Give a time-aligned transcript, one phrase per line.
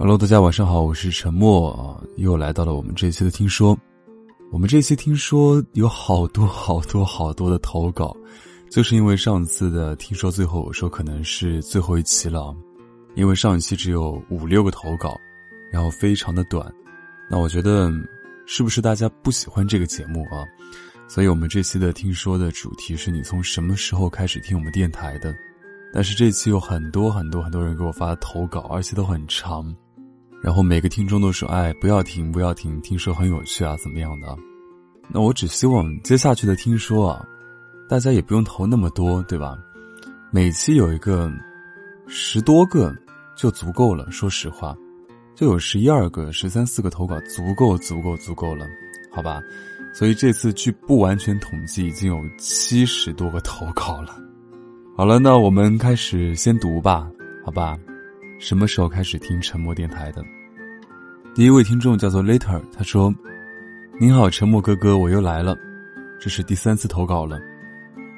[0.00, 3.76] Hello，大家晚上好，我是陈默，又来到了我们这一期的听说。
[4.52, 8.16] 我们这期听说有好多好多好多的投稿，
[8.70, 12.54] 就是因为上次的听说最后我说可能是最后一期了，
[13.16, 15.18] 因为上一期只有五六个投稿，
[15.72, 16.72] 然后非常的短。
[17.28, 17.90] 那我觉得
[18.46, 20.46] 是不是大家不喜欢这个节目啊？
[21.08, 25.34] 所以我们这期的听说的主题是你从什么时候开始听我们电台的？
[25.92, 29.74] 但是这期有很多很多很多人给我发投稿，而且都很长。
[30.42, 34.36] 然后每个听众都说：“哎，不要停，不要停，听说很有趣啊，怎么样的？”
[35.10, 37.26] 那我只希望接下去的听说啊，
[37.88, 39.58] 大家也不用投那么多，对吧？
[40.30, 41.32] 每期有一个
[42.06, 42.94] 十多个
[43.36, 44.10] 就足够了。
[44.10, 44.76] 说实话，
[45.34, 48.66] 就有十一二个、十三四个投稿足够，足够，足够了，
[49.10, 49.40] 好吧？
[49.94, 54.14] 所以这次据不完全统计，已经有七十多个投稿了。
[54.94, 57.10] 好了，那我们开始先读吧，
[57.44, 57.78] 好吧？
[58.38, 60.24] 什么时候开始听沉默电台的？
[61.34, 63.12] 第一位听众叫做 Later，他说
[63.98, 65.56] ：“您好，沉默哥哥，我又来了，
[66.20, 67.36] 这是第三次投稿了。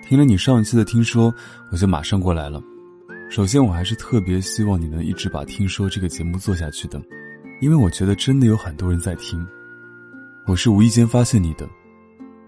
[0.03, 1.35] 听了你上一期的听说，
[1.73, 2.63] 我就马上过来了。
[3.31, 7.01] 首先，我还是特别希望你能一直把听说这个节目做下去的，
[7.63, 9.45] 因为我觉得真的有很多人在听。
[10.47, 11.67] 我是无意间发现你的，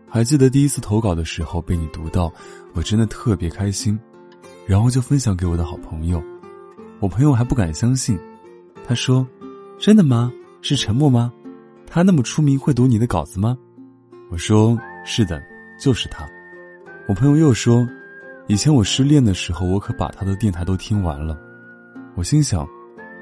[0.06, 2.31] 还记得第一次投稿的时候被你读到，
[2.75, 3.98] 我真的特别开心，
[4.67, 6.23] 然后就分享给我的好朋友。”
[7.03, 8.17] 我朋友还不敢相信，
[8.86, 9.27] 他说
[9.77, 10.33] ：“真的吗？
[10.61, 11.33] 是沉默吗？
[11.84, 13.59] 他那么出名，会读你的稿子吗？”
[14.31, 15.42] 我说：“是的，
[15.81, 16.25] 就是他。”
[17.09, 17.84] 我朋友又说
[18.47, 21.36] ：“以前我失恋的时候，我可把他的电台都听完了。”
[22.14, 22.64] 我心想，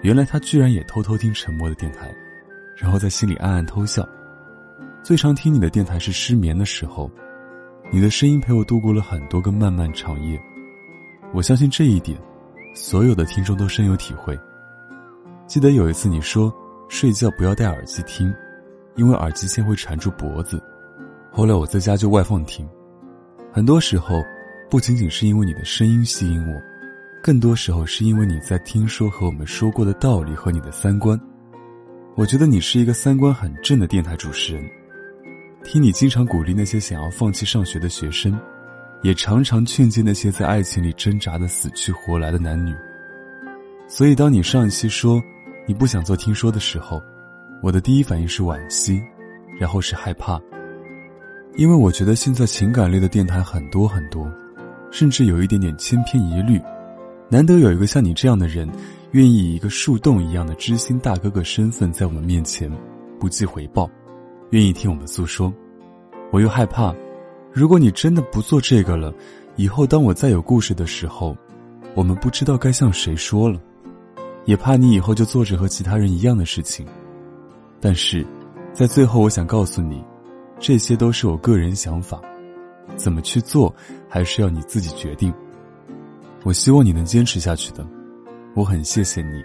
[0.03, 2.15] 原来他居然也偷偷听沉默的电台，
[2.77, 4.07] 然后在心里暗暗偷笑。
[5.03, 7.11] 最常听你的电台是失眠的时候，
[7.91, 10.39] 你的声音陪我度过了很多个漫漫长夜。
[11.33, 12.21] 我相信这一点。
[12.75, 14.39] 所有的听众都深有体会。
[15.47, 16.53] 记得有一次你说
[16.89, 18.33] 睡觉不要戴耳机听，
[18.97, 20.63] 因为耳机线会缠住脖子。
[21.31, 22.69] 后来我在家就外放听。
[23.53, 24.23] 很多时候，
[24.69, 26.61] 不仅仅是因为你的声音吸引我，
[27.23, 31.21] 更多时候是因为你在听说和我们说过的道理和你的三观。
[32.17, 34.65] 我觉得你是一个三观很正的电台主持人。
[35.65, 38.39] 听你经常鼓励那些想要放弃上学的学生。
[39.03, 42.75] 也常常劝诫那些在爱情里挣扎的死去活来的男女。
[43.89, 45.23] 所以，当你上一期说
[45.67, 47.03] 你不想做听说的时候，
[47.63, 49.03] 我的第一反应是惋惜，
[49.59, 50.41] 然后是害怕，
[51.57, 54.31] 因为我觉得现在情感类的电台很多很多，
[54.91, 56.61] 甚至有一点点千篇一律。
[57.29, 58.69] 难得有一个像你这样的人，
[59.13, 62.71] 愿意以一个树洞一样的知心大哥哥身份在我们面前，
[63.19, 63.91] 不计回报，
[64.51, 65.53] 愿意听我们诉说，
[66.33, 66.95] 我又害怕。
[67.53, 69.13] 如果你真的不做这个了，
[69.57, 71.37] 以后当我再有故事的时候，
[71.95, 73.61] 我们不知道该向谁说了，
[74.45, 76.87] 也怕你以后就做着和其他人一样的事情。
[77.81, 78.25] 但是，
[78.73, 80.05] 在最后，我想告诉你，
[80.59, 82.21] 这些都是我个人想法，
[82.95, 83.75] 怎么去做
[84.09, 85.33] 还是要你自己决定。
[86.45, 87.85] 我希望你能坚持下去的，
[88.55, 89.43] 我很谢谢你，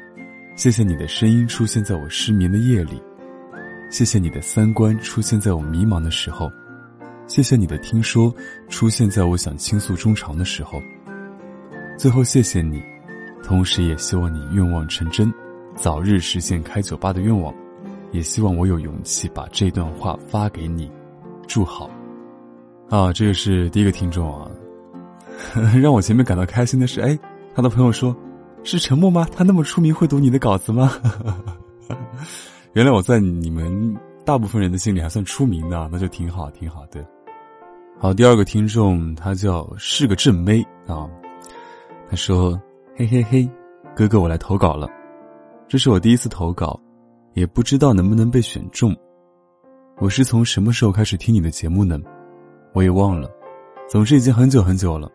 [0.56, 3.02] 谢谢你的声音出现在我失眠的夜里，
[3.90, 6.52] 谢谢你的三观出现在我迷茫的时候。
[7.28, 8.34] 谢谢你的听说
[8.70, 10.82] 出现在我想倾诉衷肠的时候。
[11.98, 12.82] 最后谢谢你，
[13.44, 15.34] 同时也希望你愿望成真，
[15.76, 17.54] 早日实现开酒吧的愿望。
[18.12, 20.90] 也希望我有勇气把这段话发给你，
[21.48, 21.90] 祝好。
[22.90, 24.50] 啊，这个是第一个听众啊，
[25.82, 27.18] 让我前面感到开心的是，哎，
[27.54, 28.16] 他的朋友说，
[28.64, 29.28] 是沉默吗？
[29.36, 30.94] 他那么出名，会读你的稿子吗？
[32.74, 37.06] 原来我在你们大部分人的心里还算出名的，那就挺好，挺好的。
[37.98, 41.10] 好，第二个听众他叫是个正妹啊，
[42.10, 42.60] 他说
[42.96, 43.50] ：“嘿嘿嘿，
[43.96, 44.88] 哥哥我来投稿了，
[45.68, 46.80] 这是我第一次投稿，
[47.34, 48.96] 也不知道能不能被选中。
[49.98, 51.98] 我是从什么时候开始听你的节目呢？
[52.74, 53.32] 我也忘了，
[53.90, 55.10] 总之已经很久很久了。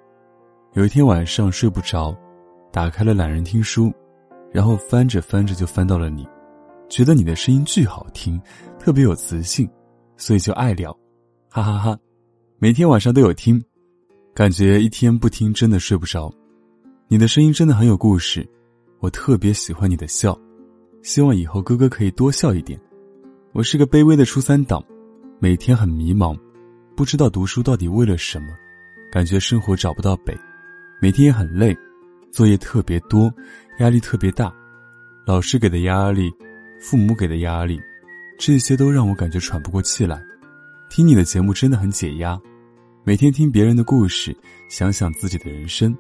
[0.73, 2.17] 有一天晚上睡不着，
[2.73, 3.93] 打开了懒人听书，
[4.51, 6.27] 然后翻着翻着就翻到了你，
[6.89, 8.41] 觉得你的声音巨好听，
[8.79, 9.71] 特别有磁性，
[10.17, 10.91] 所以就爱聊，
[11.51, 11.97] 哈哈哈。”
[12.63, 13.65] 每天晚上都有听，
[14.35, 16.31] 感觉一天不听真的睡不着。
[17.09, 18.47] 你的声音真的很有故事，
[18.99, 20.39] 我特别喜欢你的笑，
[21.01, 22.79] 希望以后哥哥可以多笑一点。
[23.53, 24.85] 我是个卑微的初三党，
[25.39, 26.39] 每天很迷茫，
[26.95, 28.49] 不知道读书到底为了什么，
[29.11, 30.39] 感觉生活找不到北，
[31.01, 31.75] 每天也很累，
[32.31, 33.33] 作业特别多，
[33.79, 34.53] 压力特别大，
[35.27, 36.31] 老师给的压力，
[36.79, 37.81] 父母给的压力，
[38.39, 40.23] 这些都让我感觉喘不过气来。
[40.91, 42.39] 听你的节目真的很解压，
[43.11, 44.33] 每天听别人的故事，
[44.69, 45.93] 想想自己的人生，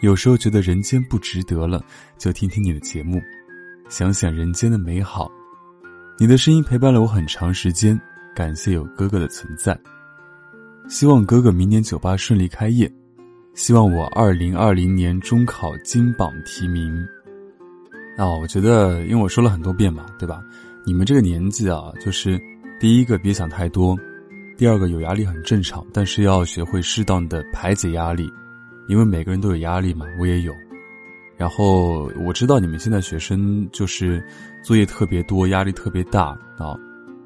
[0.00, 1.80] 有时候觉得人间不值得了，
[2.18, 3.22] 就听听你的节目，
[3.88, 5.30] 想想人间的美好。
[6.18, 7.96] 你的声音陪伴了我很长时间，
[8.34, 9.78] 感谢有哥哥的存在。
[10.88, 12.92] 希望哥哥明年酒吧顺利开业，
[13.54, 16.92] 希望我二零二零年中考金榜题名。
[18.18, 20.42] 哦，我觉得，因为我说了很多遍嘛，对吧？
[20.84, 22.36] 你们这个年纪啊，就是
[22.80, 23.96] 第一个别想太多，
[24.56, 28.30] 第二个有压力很正常，但是要学会适当的排解压力，
[28.86, 30.52] 因为每个人都有压力嘛，我也有。
[31.36, 34.22] 然后我知道你们现在学生就是
[34.62, 36.28] 作业特别多，压力特别大
[36.58, 36.78] 啊，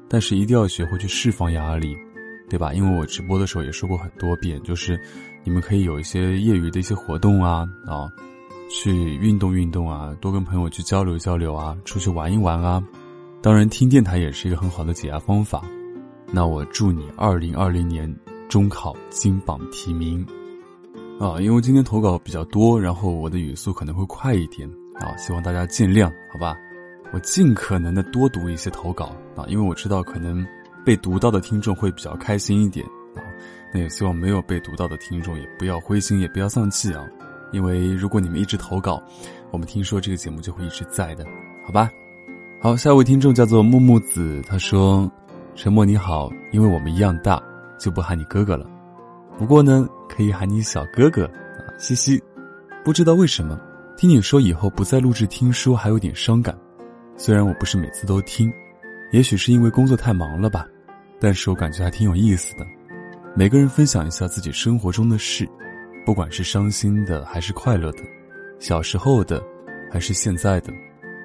[0.09, 1.95] 但是一定要学会去释放压力，
[2.49, 2.73] 对吧？
[2.73, 4.99] 因为我直播的时候也说过很多遍，就是
[5.43, 8.09] 你们可以有一些业余的一些活动啊啊，
[8.71, 12.81] 去运动运动啊，多跟朋友去交流交流啊，出去玩一玩啊。
[13.39, 15.63] 当然，听电台也是一个很好的解压方法。
[16.31, 18.13] 那我祝你二零二零年
[18.49, 20.25] 中考金榜题名。
[21.19, 24.69] 啊，因为今天投稿比较多，然后我的语速可能会快一点
[24.99, 26.55] 啊，希望大家见谅，好吧？
[27.11, 30.45] 我尽可能的多读一些投稿啊，因为我知道可能
[30.85, 32.85] 被读到的听众会比较开心一点
[33.15, 33.23] 啊。
[33.73, 37.03] 那也希望没有被读到的听众也不要灰心，也不要丧气啊，
[37.51, 39.01] 因为如果你们一直投稿，
[39.49, 41.25] 我们听说这个节目就会一直在的，
[41.65, 41.89] 好吧？
[42.59, 45.09] 好，下一位听众叫做木木子，他说
[45.57, 47.41] ：“沉默你好，因为我们一样大，
[47.79, 48.63] 就不喊你哥哥了。”
[49.39, 52.21] 不过呢，可以喊你小哥哥啊，嘻嘻。
[52.85, 53.59] 不知道为什么，
[53.97, 56.55] 听你说以后不再录制听说，还有点伤感。
[57.17, 58.53] 虽然我不是每次都听，
[59.11, 60.67] 也许是因为工作太忙了吧，
[61.19, 62.63] 但是我感觉还挺有意思的。
[63.35, 65.49] 每个人分享一下自己生活中的事，
[66.05, 68.03] 不管是伤心的还是快乐的，
[68.59, 69.43] 小时候的
[69.91, 70.71] 还是现在的，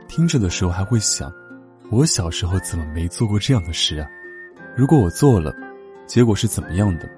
[0.09, 1.31] 听着的时候还会想，
[1.91, 4.09] 我小时候怎么没做过这样的事啊？
[4.75, 5.55] 如果我做了，
[6.07, 7.09] 结果是怎么样的？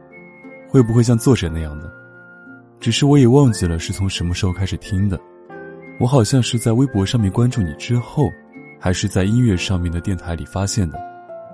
[0.69, 1.89] 会不会像作者那样的？
[2.81, 5.19] 只是我也忘记了是从什么时候开始听的。
[6.01, 8.29] 我好像是在微博上面关注你之后，
[8.81, 10.99] 还是在音乐上面的电台里发现的。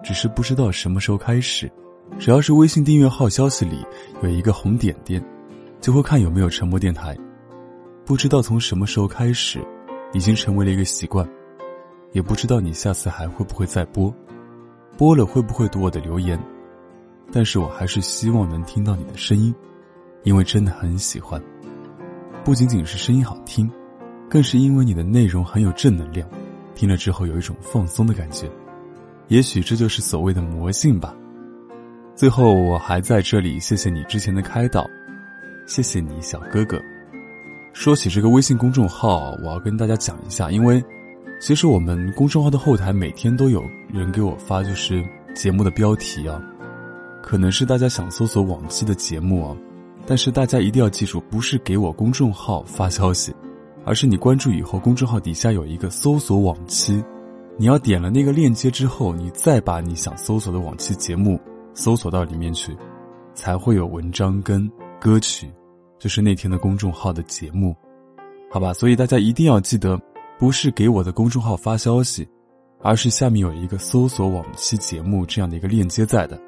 [0.03, 1.71] 只是不知道什么时候开始，
[2.19, 3.85] 只要是微信订阅号消息里
[4.23, 5.23] 有一个红点点，
[5.83, 7.15] 就会看有没有沉默电台。
[8.07, 9.63] 不知道从什么时候开始，
[10.15, 11.29] 已经成为了一个习惯。
[12.13, 14.13] 也不知道你下次还会不会再播，
[15.01, 16.39] 播了会不会读我的留言。
[17.33, 19.55] 但是我还是希望能听到你的声音，
[20.25, 21.43] 因为真的很喜欢。
[22.45, 23.71] 不仅仅是声音好听，
[24.29, 26.29] 更是因为你的内容很有正能量，
[26.75, 28.47] 听了之后有一种放松的感觉。
[29.29, 31.17] 也许这就是所谓的魔性吧。
[32.15, 34.87] 最后，我还在这里谢谢你之前的开导，
[35.67, 36.79] 谢谢你小哥哥。
[37.73, 40.85] 说起这个微信公众号，我要跟大家讲一下，因为
[41.41, 45.03] 其实我们公众号的后台每天都有人给我发，就是
[45.35, 46.39] 节目的标题啊。
[47.23, 49.57] 可能是大家想搜索往期的节目啊，
[50.07, 53.35] 但是大家一定要记住，不是给我公众号发消息，
[53.87, 57.03] 而是你关注以后，公众号底下有一个搜索往期，
[57.57, 61.41] 你要点了那个链接之后，你再把你想搜索的往期节目
[61.73, 62.77] 搜索到里面去，
[63.35, 64.71] 才会有文章跟
[65.01, 65.51] 歌曲，
[65.99, 67.75] 就是那天的公众号的节目，
[68.51, 68.75] 好吧？
[68.75, 69.99] 所以大家一定要记得，
[70.41, 72.27] 不是给我的公众号发消息，
[72.81, 76.41] 而是下面有一个搜索往期节目这样的一个链接在的。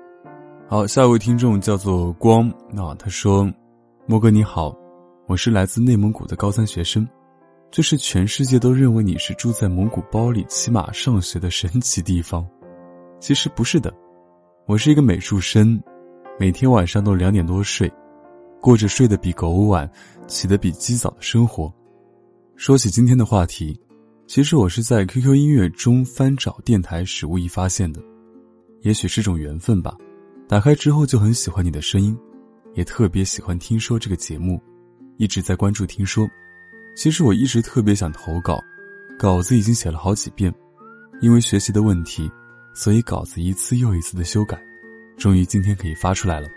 [0.66, 3.52] 好，下一位听众叫做光啊，他说
[4.08, 4.74] ：“莫哥你好，
[5.26, 7.06] 我是来自内蒙古的高三学生，
[7.70, 12.48] 这是全世界都认为你是住在蒙古包里骑马上学的神奇地方。
[13.20, 13.92] 其实不是的，
[14.64, 15.78] 我是一个美术生，
[16.40, 17.92] 每天晚上都两点多睡，
[18.58, 19.86] 过着睡得比狗晚、
[20.26, 21.70] 起得比鸡早的生活。
[22.56, 23.78] 说起今天的话题，
[24.26, 28.00] 其实我是在 QQ 音乐中翻找电台时无意发现的，
[28.82, 29.96] 也许是种缘分吧。”
[30.48, 32.16] 打开之后就很喜欢你的声音，
[32.74, 34.60] 也特别喜欢听说这个节目，
[35.16, 36.28] 一直在关注听说。
[36.94, 38.60] 其实我一直特别想投稿，
[39.18, 40.54] 稿子已经写了好几遍，
[41.22, 42.30] 因为学习的问题，
[42.74, 44.62] 所以稿子一次又一次的修改，
[45.16, 46.48] 终于今天可以发出来了。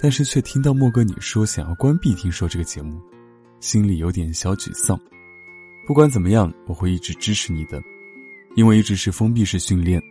[0.00, 2.98] 但是却听到莫哥你说想要关闭听说这个节目，
[3.60, 4.98] 心里有点小沮丧。
[5.86, 7.82] 不管怎么样，我会一直支持你的，
[8.56, 10.02] 因为一直是封闭式训练，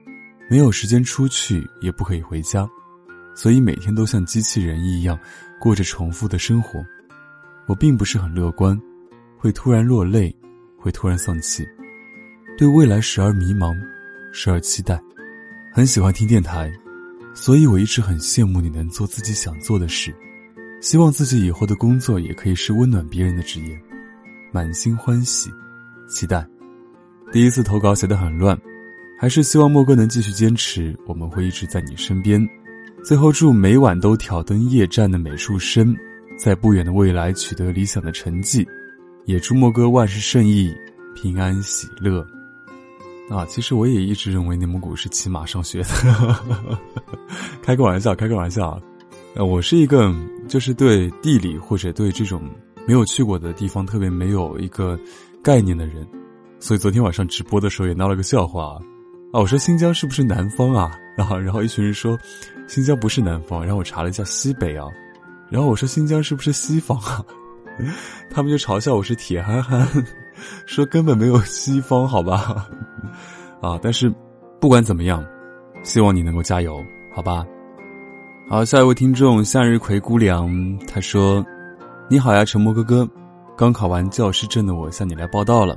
[0.49, 2.69] 没有时间出去，也不可以回家。
[3.35, 5.17] 所以每天都像机器人一样
[5.59, 6.79] 过着重复的生活，
[7.65, 8.79] 我并不是很乐观，
[9.35, 10.35] 会突然落泪，
[10.77, 11.67] 会突然丧气，
[12.55, 13.75] 对未来时而迷茫，
[14.31, 15.01] 时而期待。
[15.71, 16.71] 很喜欢听电台，
[17.33, 20.13] 所以我一直很羡慕你能做自己想做的事，
[20.81, 23.81] 希望自己以后的工作也可以是温暖别人的职业，
[24.53, 25.51] 满心欢喜，
[26.07, 26.47] 期待。
[27.31, 28.55] 第一次投稿写得很乱，
[29.19, 32.47] 还是希望莫哥能继续坚持，我们会一直在你身边。
[33.03, 35.97] 最后，祝每晚都挑灯夜战的美术生，
[36.37, 38.63] 在不远的未来取得理想的成绩，
[39.25, 40.71] 也祝莫哥万事胜意、
[41.15, 42.23] 平安喜乐。
[43.31, 46.77] 啊，其实我也一直认为内蒙古是骑马上学的，
[47.63, 48.79] 开个玩笑，开个玩笑。
[49.33, 50.13] 呃，我是一个
[50.47, 52.47] 就是对地理或者对这种
[52.85, 54.99] 没有去过的地方特别没有一个
[55.43, 56.07] 概念的人，
[56.59, 58.77] 所以昨天晚上直播的时候也闹了个笑话
[59.31, 60.91] 啊，我说新疆是不是南方啊？
[61.17, 62.17] 然后然后一群人说
[62.67, 64.87] 新疆不是南方，然后我查了一下西北啊，
[65.49, 67.23] 然后我说新疆是不是西方啊？
[68.29, 69.87] 他们就嘲笑我是铁憨憨，
[70.65, 72.67] 说根本没有西方，好吧？
[73.61, 74.13] 啊，但是
[74.59, 75.25] 不管怎么样，
[75.83, 77.45] 希望你能够加油，好吧？
[78.49, 81.43] 好，下一位听众向日葵姑娘，她说
[82.09, 83.09] ：“你好呀，沉默哥哥，
[83.57, 85.75] 刚考完教师证的我向你来报道了。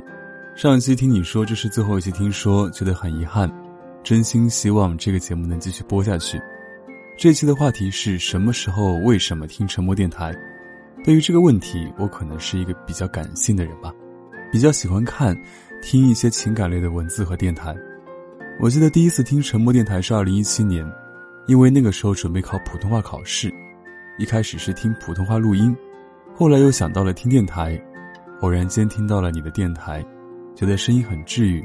[0.57, 3.51] 上一期听你说这是最后一期，听说觉得很遗憾，
[4.03, 6.41] 真心希望这个节目能继续播下去。
[7.17, 10.35] 这期的话题是什么时候为什么听沉默电台？
[11.05, 13.93] 对于这个问题，我可能是一个比较感性的人吧，
[14.51, 15.37] 比较喜欢看、
[15.81, 17.75] 听一些情感类的文字和电台。
[18.61, 20.85] 我记得第一次听沉默电台是二零一七年。”
[21.47, 23.55] 因为那个时候准备考普通话考试，
[24.19, 25.77] 一开始是听普通话录音，
[26.39, 27.83] 后来又想到了听电台，
[28.43, 30.05] 偶然间听到了你的电台，
[30.55, 31.65] 觉得声音很治愈，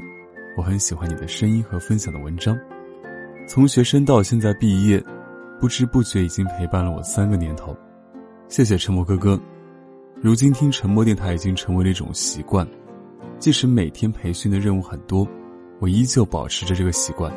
[0.56, 2.58] 我很喜欢你的声音和分享的文章。
[3.46, 4.98] 从学生到现在毕业，
[5.60, 7.76] 不知不觉已经陪伴了我三个年头。
[8.48, 9.38] 谢谢沉默哥哥，
[10.22, 12.66] 如今听沉默电台已经成为了一种习惯，
[13.38, 15.28] 即使每天培训的任务很多，
[15.80, 17.30] 我依旧保持着这个习惯，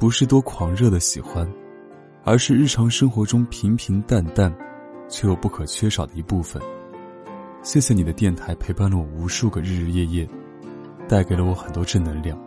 [0.00, 1.48] 不是多狂热的喜欢。
[2.24, 4.52] 而是日常生活中平平淡淡，
[5.08, 6.60] 却又不可缺少的一部分。
[7.62, 10.28] 谢谢你的电台陪伴了我无数个日日夜夜，
[11.08, 12.38] 带给了我很多正能量，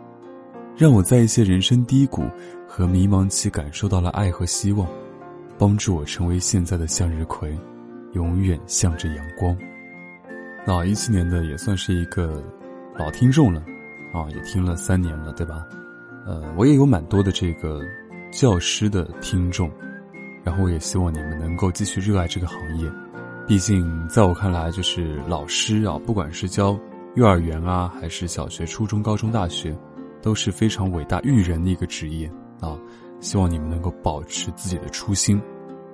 [0.76, 2.24] 让我在一些人生低谷
[2.66, 4.88] 和迷茫期感受到了爱和希望，
[5.58, 7.56] 帮助我成为现在的向日葵，
[8.12, 9.56] 永远向着阳光。
[10.66, 12.42] 那一七年的也算是一个
[12.96, 13.60] 老听众了，
[14.12, 15.66] 啊，也听了三年了，对吧？
[16.26, 17.80] 呃，我也有蛮多的这个。
[18.32, 19.68] 教师的听众，
[20.44, 22.90] 然后我也希望你们能够继续热爱这个行业。
[23.46, 26.78] 毕竟，在我看来，就是老师啊，不管是教
[27.16, 29.76] 幼儿园啊，还是小学、初中、高中、大学，
[30.22, 32.30] 都是非常伟大育人的一个职业
[32.60, 32.78] 啊。
[33.18, 35.40] 希望你们能够保持自己的初心，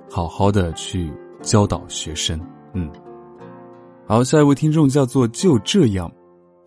[0.09, 1.11] 好好的去
[1.41, 2.39] 教导学生。
[2.73, 2.89] 嗯，
[4.05, 6.11] 好，下一位听众叫做就这样，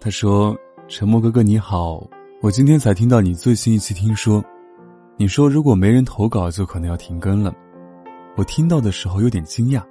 [0.01, 0.57] 他说
[0.89, 2.07] ：“沉默哥哥你好，
[2.43, 4.45] 我今天才听到你最新一期听说。”
[5.17, 7.55] 你说如果没人投稿，就可能要停更了。
[8.37, 9.83] 我听到的时候有点惊讶，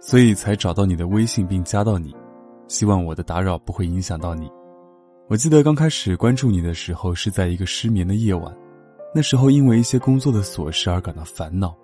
[0.00, 2.14] 所以才找到你的微信并加到你，
[2.68, 4.50] 希望我的打扰不会影响到你。
[5.28, 8.54] 我记得刚开始关注你的时候是在一个失眠的夜晚，
[9.14, 11.74] 那时候因为一些工作的琐事而感到烦恼，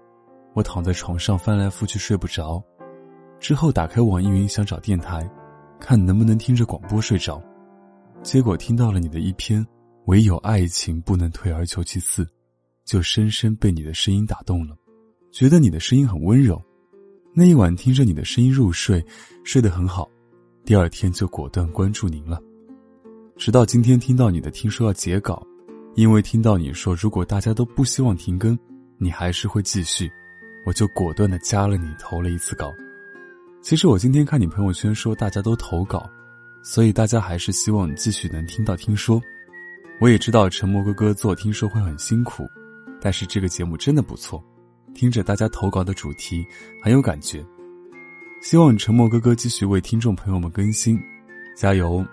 [0.55, 2.63] 我躺在床上翻来覆去睡不着，
[3.41, 5.29] 之后打开网易云想找电台，
[5.81, 7.43] 看能不能听着广播睡着，
[8.23, 9.65] 结果听到了你的一篇
[10.07, 12.25] 《唯有爱情不能退而求其次》。
[12.85, 14.75] 就深深被你的声音打动了，
[15.39, 16.61] 觉得你的声音很温柔。
[17.33, 19.01] 那一晚听着你的声音入睡，
[19.45, 20.11] 睡得很好。
[20.65, 22.43] 第二天就果断关注您了，
[23.37, 25.41] 直到今天听到你的听说要截稿，
[25.95, 28.59] 因为听到你说如果大家都不希望停更，
[28.99, 30.11] 你还是会继续，
[30.67, 32.75] 我就果断的加了你，投了一次稿。
[33.63, 36.11] 其实我今天看你朋友圈说大家都投稿，
[36.65, 39.23] 所以大家还是希望继续能听到听说。
[40.01, 42.45] 我也知道沉默哥哥做听说会很辛苦。
[43.01, 44.45] 但是这个节目真的不错，
[44.99, 46.45] 听着大家投稿的主题
[46.83, 47.47] 很有感觉。
[48.41, 51.01] 希望沉默哥哥继续为听众朋友们更新，
[51.57, 52.05] 加油！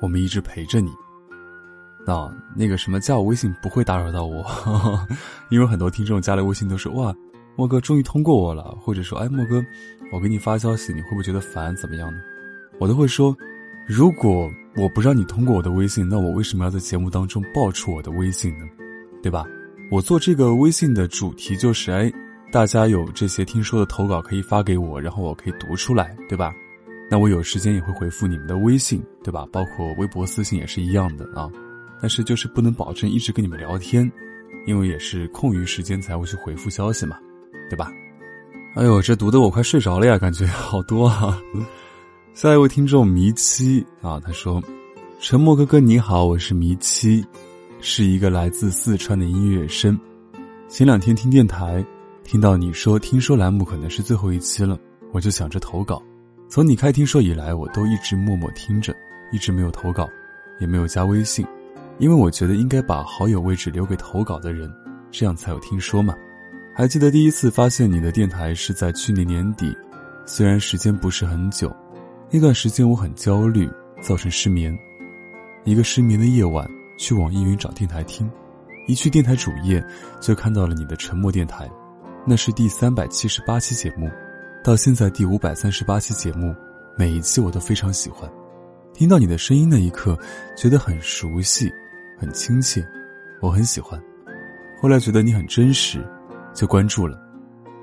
[0.00, 0.90] 我们一直陪着你。
[2.06, 4.42] 那那个什么加我微信不会打扰到我，
[5.52, 7.14] 因为很多听众加了微信都说哇，
[7.54, 9.62] 莫哥终于通过我了，或者说哎莫哥，
[10.10, 12.18] 我给你发消息你会不会觉得烦怎么样呢？
[12.80, 13.36] 我都会说，
[13.86, 18.64] 如果我不让你通过我的微信，那我为什么要在节目当中爆出我的微信呢？
[19.22, 19.44] 对吧？
[19.90, 22.10] 我做这个微信的主题就是，哎，
[22.52, 26.52] 大家有这些听说的投稿可以发给我，然后我可以读出来，对吧？
[27.10, 29.46] 那我有时间也会回复你们的微信，对吧？
[29.50, 31.50] 包括微博私信也是一样的啊。
[32.02, 34.10] 但是就是不能保证一直跟你们聊天，
[34.66, 37.16] 因为也是空余时间才会去回复消息嘛，
[37.70, 37.90] 对吧？
[38.74, 41.40] 哎呦，这读的我快睡着了呀，感觉好多啊。
[42.34, 44.62] 下一位听众迷七啊，他说
[45.20, 47.24] ：“沉默哥哥你好，我是迷七。”
[47.80, 49.98] 是一个来自四川的音乐生，
[50.68, 51.84] 前两天听电台，
[52.24, 54.78] 听到你说听说栏目可能是最后一期了，
[55.12, 56.02] 我就想着投稿。
[56.48, 58.94] 从你开听说以来，我都一直默默听着，
[59.32, 60.08] 一直没有投稿，
[60.60, 61.46] 也没有加微信，
[61.98, 64.72] 因为我觉得应该把好友位置留给投稿的人，
[65.10, 66.14] 这样才有听说嘛。
[66.74, 69.76] 还记得第一次发现你的电台是在去年年底，
[70.24, 71.74] 虽然时间不是很久，
[72.30, 73.68] 那段时间我很焦虑，
[74.00, 74.76] 造成失眠，
[75.64, 76.68] 一个失眠的夜晚。
[76.98, 78.30] 去网易云找电台听，
[78.86, 79.84] 一去电台主页
[80.20, 81.68] 就看到了你的沉默电台，
[82.24, 84.08] 那是第三百七十八期节目，
[84.62, 86.54] 到现在第五百三十八期节目，
[86.96, 88.30] 每一期我都非常喜欢。
[88.94, 90.16] 听到你的声音那一刻，
[90.56, 91.68] 觉得很熟悉，
[92.16, 92.86] 很亲切，
[93.40, 94.00] 我很喜欢。
[94.80, 96.00] 后来觉得你很真实，
[96.54, 97.20] 就关注了。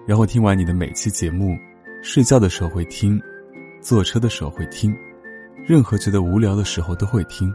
[0.07, 1.57] 然后听完你的每期节目，
[2.01, 3.21] 睡觉的时候会听，
[3.81, 4.95] 坐车的时候会听，
[5.67, 7.53] 任何觉得无聊的时候都会听。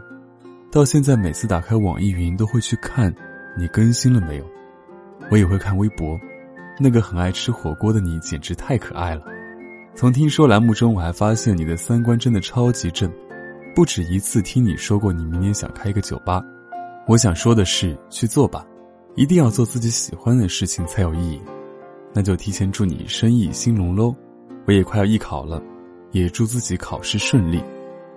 [0.71, 3.11] 到现在每次打开网易云都会去看，
[3.57, 4.45] 你更新了没有？
[5.31, 6.19] 我也会看微博，
[6.79, 9.21] 那个很爱吃火锅的你简直太可爱了。
[9.95, 13.11] 从听说栏目中我还发现你的三观真的超级正。
[13.73, 16.41] 不止一次听你说过，你明年想开一个酒吧。
[17.07, 18.65] 我想说的是，去做吧，
[19.15, 21.41] 一定要做自己喜欢的事情才有意义。
[22.13, 24.15] 那就提前祝你生意兴隆喽！
[24.65, 25.61] 我也快要艺考了，
[26.11, 27.61] 也祝自己考试顺利。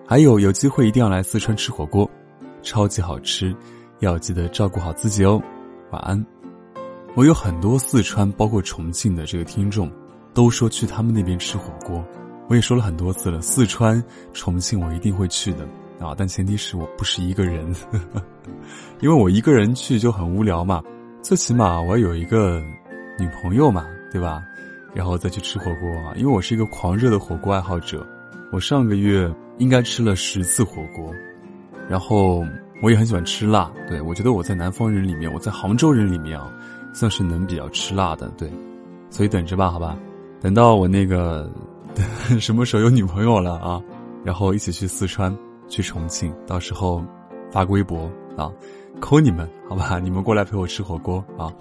[0.07, 2.09] 还有，有机会一定要来四川吃火锅，
[2.63, 3.55] 超级好吃，
[3.99, 5.43] 要记得照顾好自己哦。
[5.91, 6.38] 晚安。
[7.15, 9.91] 我有很多四川，包括重庆的这个听众，
[10.33, 12.05] 都说去他们那边吃火锅。
[12.49, 15.69] 我也说了很多次了，四川、重庆我一定会去的
[16.01, 17.75] 啊，但前提是我不是一个人，
[19.01, 20.83] 因为我一个人去就很无聊嘛，
[21.23, 22.63] 最起码我要有一个
[23.19, 24.43] 女朋友嘛，对吧？
[24.95, 28.07] 然后再去吃火锅啊，因为我是一个狂热的火锅爱好者，
[28.53, 31.13] 我上个月应该吃了十次火锅，
[31.89, 32.43] 然后
[32.81, 36.51] 我也很喜欢吃辣，对我觉得我在南方人里面，我在杭州人里面啊，
[36.99, 38.51] 算是能比较吃辣的，对，
[39.09, 39.97] 所以等着吧，好吧，
[40.41, 41.49] 等到我那个。
[42.39, 43.81] 什么时候有女朋友了啊？
[44.25, 45.37] 然后一起去四川，
[45.69, 47.03] 去重庆，到时候
[47.51, 48.53] 发个微博啊，
[49.01, 49.99] 扣你们好吧？
[49.99, 51.53] 你们过来陪我吃火锅啊！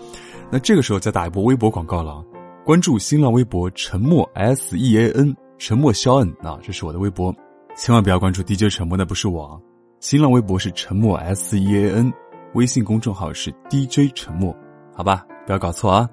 [0.52, 2.24] 那这个时候再打一波微博广告了，
[2.64, 7.34] 关注新浪微博沉默 S E A N 沉默肖恩啊，这是我的微博，
[7.76, 9.60] 千万不要关注 DJ 沉默，那不是我。
[10.00, 12.14] 新浪微博是沉默 S E A N，
[12.54, 14.56] 微信公众号是 DJ 沉默，
[14.98, 15.24] 好吧？
[15.46, 16.10] 不要搞错啊！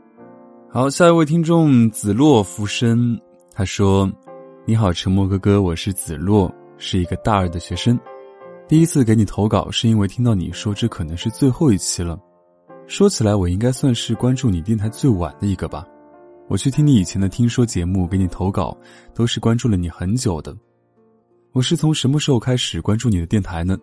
[0.68, 3.18] 好，下一位听众子洛浮生。
[3.50, 4.12] 他说
[4.66, 7.98] ：“你好，沉默哥哥，我是子洛，是一个大二的学生。
[8.68, 12.20] 第一次给你投稿，是因为听到你说这可能是最后一期了。
[12.86, 15.86] 说起来，我应该算是关注你电台最晚的一个吧。
[16.48, 18.76] 我去听你以前的听说节目，给你投稿，
[19.14, 20.54] 都是关注了你很久的。
[21.52, 23.78] 我是从什么时候开始关注你的电台呢？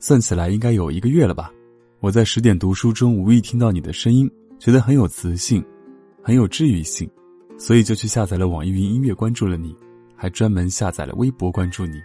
[0.00, 1.52] 算起来应该有一个月了吧。
[2.00, 5.64] 我在十点读书中无意听到你的声音，觉得很有磁性，
[6.22, 7.08] 很有治愈性。”
[7.58, 9.74] 所以就去下载了网易云音乐，关注了你，
[10.14, 12.02] 还专门下载了微博关注你。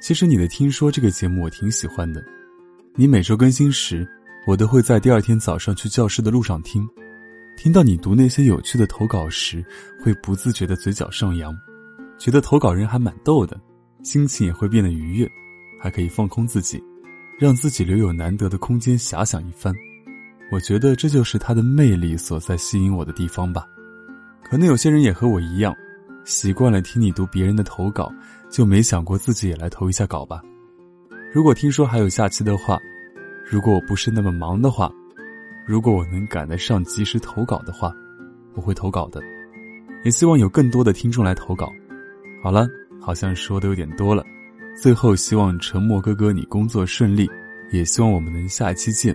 [0.00, 2.24] 其实你的听说这个节目我挺喜欢的，
[2.94, 4.08] 你每周更新时，
[4.46, 6.88] 我都会在第二天早上去教室的路上听。
[7.56, 9.64] 听到你读那些有趣的投稿时，
[10.00, 11.52] 会不自觉的嘴角上扬，
[12.16, 13.60] 觉得投稿人还蛮逗的，
[14.04, 15.28] 心情也会变得愉悦，
[15.80, 16.80] 还可以放空自己，
[17.40, 19.74] 让自己留有难得的空间遐想一番。
[20.50, 23.66] 我觉得这就是他的魅力所在，吸引我的地方吧。
[24.44, 25.74] 可能有些人也和我一样，
[26.24, 28.12] 习惯了听你读别人的投稿，
[28.48, 30.40] 就没想过自己也来投一下稿吧。
[31.32, 32.78] 如果听说还有下期的话，
[33.44, 34.90] 如果我不是那么忙的话，
[35.66, 37.92] 如果我能赶得上及时投稿的话，
[38.54, 39.20] 我会投稿的。
[40.04, 41.72] 也希望有更多的听众来投稿。
[42.40, 42.68] 好了，
[43.00, 44.22] 好像说的有点多了，
[44.80, 47.28] 最后希望沉默哥哥你工作顺利，
[47.72, 49.12] 也希望我们能下期见。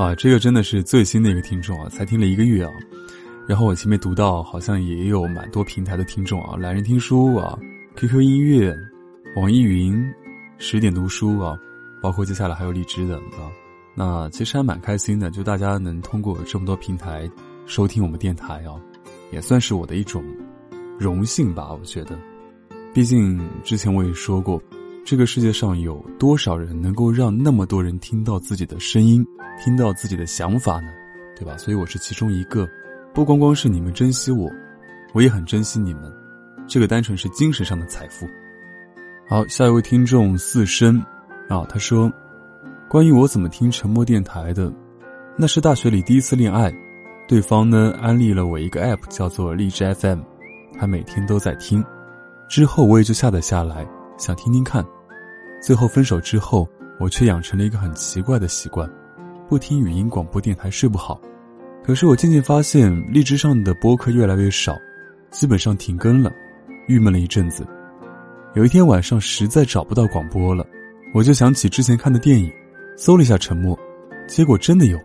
[0.00, 2.72] 啊，这个真的是最新的一个听众啊，才听了一个月啊。
[3.46, 7.58] 然后我前面读到，好像也有蛮多平台的听众啊，懒人听书啊
[7.96, 8.74] ，QQ 音乐，
[9.36, 10.02] 网易云，
[10.56, 11.54] 十点读书啊，
[12.00, 13.52] 包括接下来还有荔枝的啊。
[13.94, 17.30] 那其实还蛮开心的，就大家能通过这么多平台
[17.66, 18.80] 收听我们电台啊，
[19.30, 20.24] 也算是我的一种
[20.98, 21.74] 荣幸吧。
[21.78, 22.18] 我觉得，
[22.94, 24.62] 毕竟之前我也说过，
[25.04, 29.26] 这个世界上有多少人能够让那么多人听到自己的声音，
[29.64, 30.88] 听到自己的想法呢？
[31.36, 31.56] 对吧？
[31.56, 32.68] 所以我是其中一个。
[33.12, 34.48] 不光光是你们珍惜我，
[35.12, 36.02] 我也很珍惜你们。
[36.68, 38.24] 这个单纯是精神上的财富。
[39.28, 41.04] 好，下一位听众四生
[41.48, 42.12] 啊，他说
[42.88, 44.72] ：“关于我怎么听沉默电台的，
[45.36, 46.72] 那是大学里第一次恋爱，
[47.26, 50.20] 对方呢安利了我一个 app 叫做荔枝 FM，
[50.78, 51.84] 他每天都在听，
[52.48, 53.84] 之后我也就下载下来
[54.20, 54.84] 想听听看。
[55.62, 58.88] 最后分手之后，我却养成了一个很奇怪的习惯，
[59.48, 61.18] 不听语音广播电台睡不好。”
[61.82, 64.76] 可是我渐渐发现，荔枝上的播客越来越少，
[65.30, 66.30] 基本上停更了，
[66.86, 67.66] 郁闷了一阵子。
[68.54, 70.66] 有一天晚上实在找不到广播了，
[71.14, 72.52] 我就想起之前看的电影，
[72.98, 73.74] 搜了一下《沉默》，
[74.28, 74.98] 结果真的有。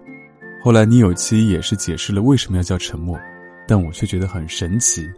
[0.62, 3.17] 后来你有期也是解释了为什么要叫沉默，
[3.65, 5.10] 但我却觉得很神奇。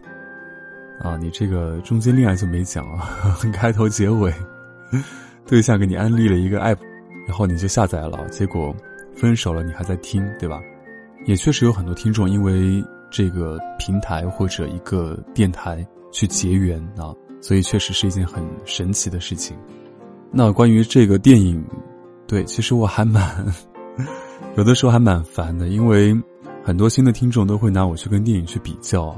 [1.00, 4.32] 啊，你这个中间恋爱就没讲啊， 开头结尾，
[5.46, 6.78] 对象给你安利了一个 app，
[7.26, 8.74] 然后你就下载了，结果
[9.14, 10.60] 分手了，你还在听，对吧？
[11.26, 19.56] 也确实有很多听众因为这个平台或者一个电台去结缘啊，所以确实是一件很神奇的事情。
[20.30, 21.64] 那关于这个电影，
[22.26, 23.46] 对，其实我还蛮
[24.56, 26.14] 有的时候还蛮烦的，因为
[26.62, 29.14] 很多新的听众都会拿我去跟电影去比较，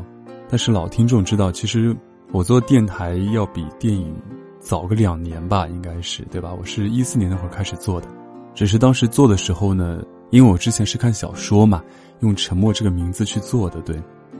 [0.51, 1.97] 但是老听众知道，其实
[2.33, 4.13] 我做电台要比电影
[4.59, 6.53] 早个两年吧，应该是对吧？
[6.53, 8.09] 我是一四年那会儿开始做的，
[8.53, 11.83] 只是当时做的时候呢，因为我之前是看小说嘛，
[12.19, 13.97] 用“沉默”这个名字去做的，对，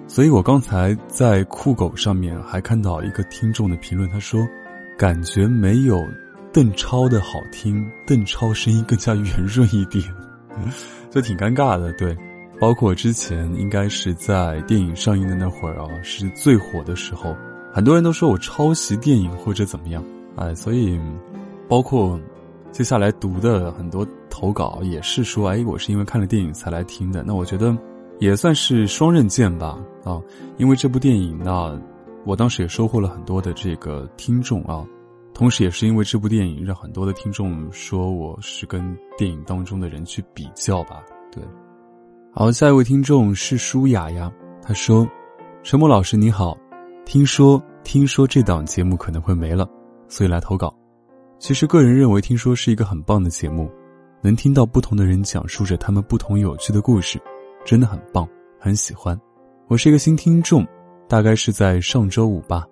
[0.09, 4.41] 所以我刚才在酷狗上面还看到一个听众的评论，他说
[4.99, 6.05] 感觉没有。
[6.53, 10.05] 邓超的好听，邓超声音更加圆润一点，
[11.09, 11.93] 就挺尴尬的。
[11.93, 12.13] 对，
[12.61, 17.35] 包括之前应该是在电影上映的那会儿啊，是最火的时候，
[17.73, 20.05] 很多人都说我抄袭电影或者怎么样，
[20.37, 21.01] 哎，所以
[21.67, 22.21] 包括
[22.71, 27.25] 接下来读的很多投稿也是说，哎，我是因为看了电影才来听的。
[27.27, 27.75] 那我觉得
[28.19, 30.21] 也算是双刃剑吧，啊，
[30.59, 31.75] 因为这部电影，那
[32.27, 34.85] 我当时也收获了很多的这个听众啊。
[35.33, 41.03] 同时，也是因为这部电影，让很多的听众说我是跟电影当中的人去比较吧。
[41.33, 41.43] 对，
[42.33, 45.07] 好，下一位听众是舒雅雅，她说
[45.65, 46.57] ：“陈默老师你好，
[47.05, 49.69] 听说听说这档节目可能会没了，
[50.07, 50.73] 所以来投稿。
[51.41, 53.69] 其实个人认为，听说是一个很棒的节目，
[54.23, 57.21] 能听到不同的人讲述着他们不同有趣的故事，
[57.65, 58.27] 真的很棒，
[58.61, 59.21] 很喜欢。
[59.67, 60.65] 我是一个新听众，
[61.09, 62.65] 大概是在上周五吧。”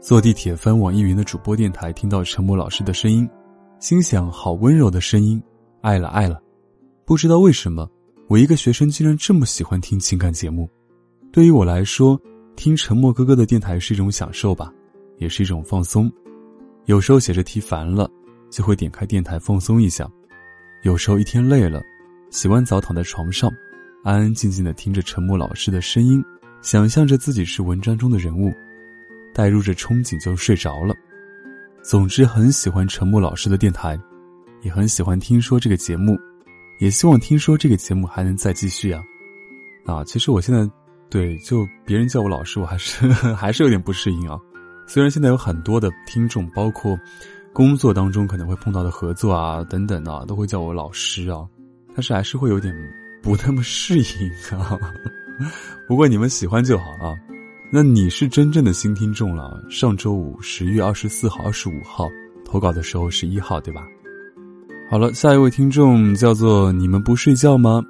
[0.00, 3.28] 坐地铁翻网易云的主播电台，听到陈默老师的声音，
[3.80, 5.42] 心想：好温柔的声音，
[5.80, 6.40] 爱了爱了。
[7.04, 7.90] 不知道为什么，
[8.30, 10.70] 我一个学生竟然这么喜欢听情感节目。
[11.32, 12.16] 对于我来说，
[12.54, 14.72] 听沉默哥哥的电台是一种享受吧，
[15.18, 16.08] 也是一种放松。
[16.84, 18.08] 有时候写着题烦了，
[18.48, 20.06] 就会点开电台放松一下；
[20.84, 21.82] 有时候一天累了，
[22.30, 23.50] 洗完澡躺在床上，
[24.04, 26.22] 安安静静的听着陈默老师的声音，
[26.62, 28.52] 想象着自己是文章中的人物。
[29.34, 30.94] 带入着憧憬就睡着了。
[31.82, 33.98] 总之，很喜欢陈默老师的电台，
[34.62, 36.16] 也很喜欢听说这个节目，
[36.80, 39.04] 也希望听说这个节目还能再继续啊！
[39.84, 40.68] 啊，其实我现在
[41.10, 44.40] 对就别人叫我老师，我还是 还是有点不适应啊。
[44.86, 46.98] 虽然现在有很多的听众，包括
[47.52, 51.46] 工作当中可能会碰到的合作啊等等啊，都会叫我老师啊，
[51.94, 52.74] 但是还是会有点
[53.22, 54.78] 不那么适应啊。
[55.86, 57.14] 不过你们喜欢就好啊。
[57.70, 59.62] 那你是真正的新听众了。
[59.70, 62.08] 上周五十月二十四号、二十五号
[62.44, 63.86] 投稿的时候是一号，对吧？
[64.90, 67.80] 好了，下一位听众叫做你们不睡觉吗？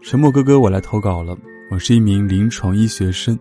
[0.00, 1.36] 沉默哥哥，我来投稿了。
[1.70, 3.38] 我是一名临床医学生，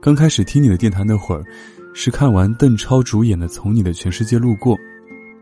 [0.00, 1.44] 刚开始听你的电台那会儿，
[1.92, 4.74] 是看完邓超主演的《从你的全世界路过》，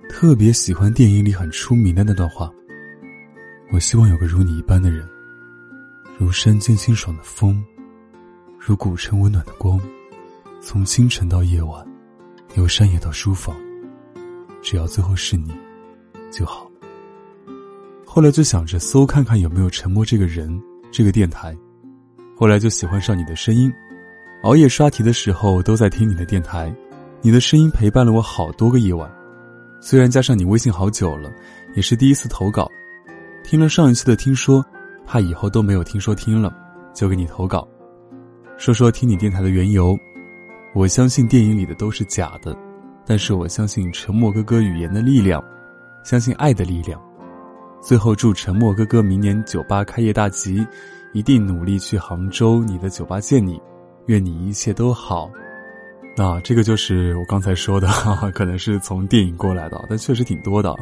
[0.08, 2.50] 特别喜欢电影里很出名的那段话。
[3.70, 5.08] 我希望有个如你一般的人，
[6.18, 7.64] 如山间清爽的风。
[8.58, 9.80] 如古城温暖的光，
[10.60, 11.86] 从清晨到夜晚，
[12.56, 13.54] 由山野到书房，
[14.60, 15.52] 只要最后是你，
[16.32, 16.68] 就好。
[18.14, 21.56] 后来就想着搜看看有没有沉默这个人，这个电台。
[22.36, 23.72] 后来就喜欢上你的声音，
[24.42, 26.70] 熬夜刷题的时候都在听你的电台，
[27.22, 29.10] 你的声音陪伴了我好多个夜晚。
[29.80, 31.32] 虽然加上你微信好久了，
[31.74, 32.70] 也是第一次投稿。
[33.42, 34.62] 听了上一期的听说，
[35.06, 36.54] 怕以后都没有听说听了，
[36.92, 37.66] 就给你投稿。
[38.58, 39.98] 说说听你电台的缘由，
[40.74, 42.54] 我相信电影里的都是假的，
[43.06, 45.42] 但是我相信沉默哥哥语言的力量，
[46.04, 47.00] 相信爱的力量。
[47.82, 50.64] 最后祝沉默哥哥明年酒吧开业大吉，
[51.12, 53.60] 一定努力去杭州你的酒吧见你，
[54.06, 55.28] 愿你一切都好。
[56.16, 57.88] 那这个就是我刚才说的，
[58.32, 60.72] 可能是从电影过来的，但确实挺多的，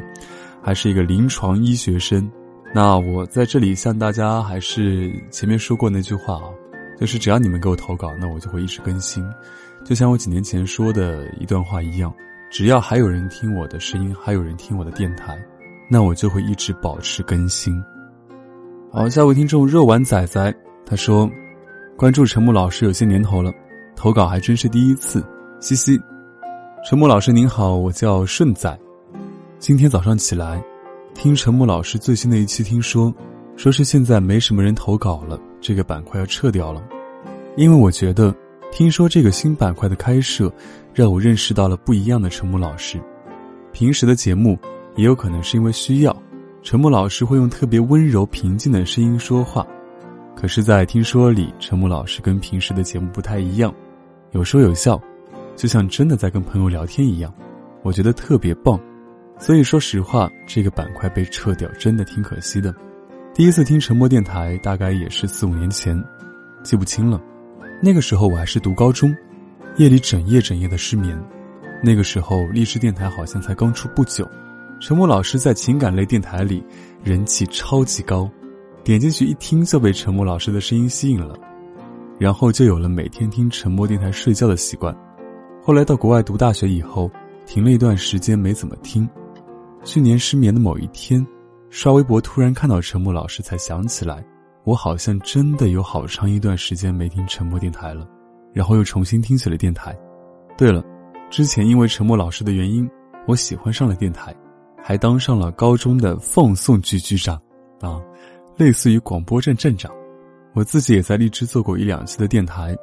[0.62, 2.30] 还是一个临床医学生。
[2.74, 6.44] 那我在这里向大家还是前面说过那句话啊。
[6.98, 9.24] 就是只要你们给我投稿，那我就会一直更新，
[9.86, 12.12] 就像我几年前说的一段话一样，
[12.50, 15.42] 只要还有人听我的声音，还有人听我的电台，
[15.90, 17.82] 那我就会一直保持更新。
[18.92, 20.54] 好，下位听众肉丸仔仔
[20.86, 21.28] 他说，
[21.96, 23.52] 关注陈木老师有些年头了，
[23.96, 25.24] 投稿还真是第一次，
[25.58, 26.00] 嘻嘻。
[26.88, 28.78] 陈木老师您好，我叫顺仔，
[29.58, 30.62] 今天早上起来，
[31.12, 33.12] 听陈木老师最新的一期，听说。
[33.56, 36.82] 说是现在没什么人投稿了，这个板块要撤掉了，
[37.58, 38.34] 因为我觉得，
[38.72, 40.50] 听说这个新板块的开设，
[40.94, 42.98] 让我认识到了不一样的陈木老师。
[43.70, 44.58] 平时的节目
[44.96, 46.22] 也有可能是因为需要，
[46.62, 49.66] 陈默老师会用特别温柔平静的声音说话，
[50.36, 53.74] 可是，在听说里，陈默老师跟平时的节目不太一样，
[54.32, 55.00] 有说有笑，
[55.56, 57.32] 就像真的在跟朋友聊天一样，
[57.82, 58.78] 我觉得特别棒。
[59.38, 62.74] 所以说实话，这个板块被撤掉真的挺可惜的。
[63.32, 65.98] 第一次听沉默电台大概也是四五年前，
[66.62, 67.18] 记不清了。
[67.82, 69.16] 那个时候我还是读高中，
[69.76, 71.18] 夜里整夜整夜的失眠。
[71.82, 74.28] 那个时候励志电台好像才刚出不久，
[74.80, 76.64] 陈默老师在情感类电台里
[77.04, 78.28] 人气超级高，
[78.82, 81.38] 点进去一听就被陈默老师的声音吸引了，
[82.18, 84.96] 然后就有了每天听沉默电台睡觉的习惯。
[85.62, 87.10] 后来到国外读大学以后，
[87.44, 89.06] 停了一段时间没怎么听。
[89.84, 91.24] 去年失眠的某一天，
[91.68, 94.24] 刷微博突然看到陈默老师，才想起来，
[94.64, 98.08] 我好像真的有好长一段时间没听沉默电台了，
[98.54, 99.94] 然后又重新听起了电台。
[100.56, 100.82] 对了，
[101.28, 102.88] 之前因为陈默老师的原因，
[103.26, 104.34] 我喜欢上了电台，
[104.82, 107.40] 还当上了高中的放送局局长，
[107.80, 108.00] 啊，
[108.56, 109.92] 类似于广播站站长。
[110.54, 112.76] 我自己也在荔枝做过一两期的电台，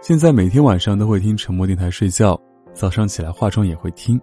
[0.00, 2.40] 现在每天晚上都会听沉默电台睡觉，
[2.72, 4.18] 早上起来化妆也会听。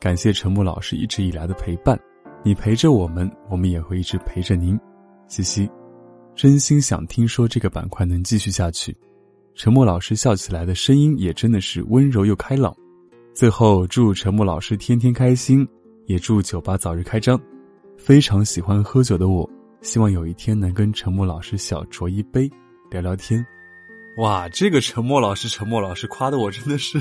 [0.00, 1.98] 感谢陈默老师一直以来的陪伴，
[2.42, 4.78] 你陪着我们，我们也会一直陪着您。
[5.28, 5.70] 嘻嘻，
[6.34, 8.96] 真心想听说这个板块能继续下去。
[9.54, 12.74] 陈默老师笑起来的声音也真的是温柔又开朗。
[13.34, 15.66] 最后祝陈默老师天天开心，
[16.06, 17.40] 也祝酒吧早日开张。
[17.96, 19.48] 非常喜欢喝酒的我，
[19.80, 22.50] 希望有一天能跟陈默老师小酌一杯，
[22.90, 23.44] 聊聊天。
[24.18, 26.98] 哇，这个陈默老师，陈默老师夸的我真的是。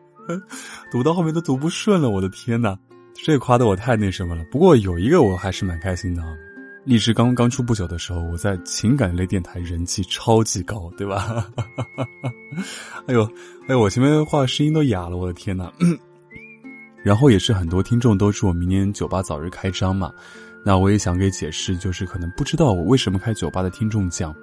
[0.90, 2.76] 读到后面都读不顺了，我的天呐，
[3.14, 4.44] 这夸的我太那什么了。
[4.50, 6.36] 不过有一个我还是蛮开心的啊，
[6.84, 11.46] 励志刚刚出不久的时候，我在情感类电台人气超级高，对吧？
[13.06, 13.26] 哎呦，
[13.68, 15.72] 哎，我前面话声音都哑了，我的天呐。
[17.02, 20.12] 然后也是很多听众都祝我明年酒吧早日开张嘛，
[20.64, 24.34] 那我也想给解释，就是可能不知道我为什么开酒吧的听众讲，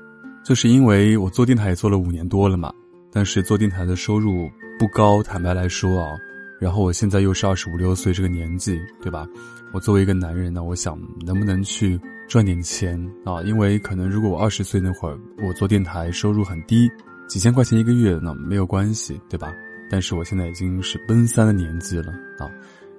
[0.43, 2.73] 就是因为我做电台也做了五年多了嘛，
[3.11, 4.49] 但是做电台的收入。
[4.77, 6.17] 不高，坦白来说啊，
[6.59, 9.25] 然后我现在又是二十五六岁这个年纪，对吧？
[9.71, 13.41] 我作为一个男人呢，我想能不能去赚点钱啊？
[13.43, 16.91] 因为可能如果我二十岁那会儿，我做电台收入很低，
[17.25, 19.53] 几千块钱一个月，那没有关系，对吧？
[19.89, 22.49] 但是我现在已经是奔三的年纪了啊。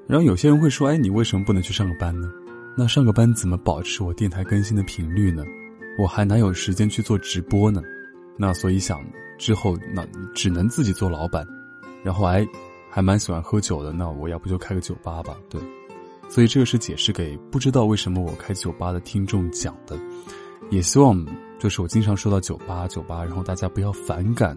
[0.06, 2.30] 然后有些人会说，哎，你为什么不能去上个班呢？
[2.76, 5.44] 那上个班怎么保持我电台更新的频率呢？
[5.98, 7.82] 我还哪有时间去做直播呢？
[8.36, 9.04] 那所以想
[9.38, 11.46] 之后那只能自己做老板。
[12.04, 12.46] 然后还
[12.88, 15.36] 还蛮喜欢喝酒的，那我要不就开个酒吧吧？
[15.50, 15.60] 对，
[16.28, 19.98] 所以这个是解释给不知道为什么我开酒吧的听众讲的，
[20.70, 21.26] 也希望
[21.58, 24.56] 就是我经常说到酒吧酒吧，然后大家不要反感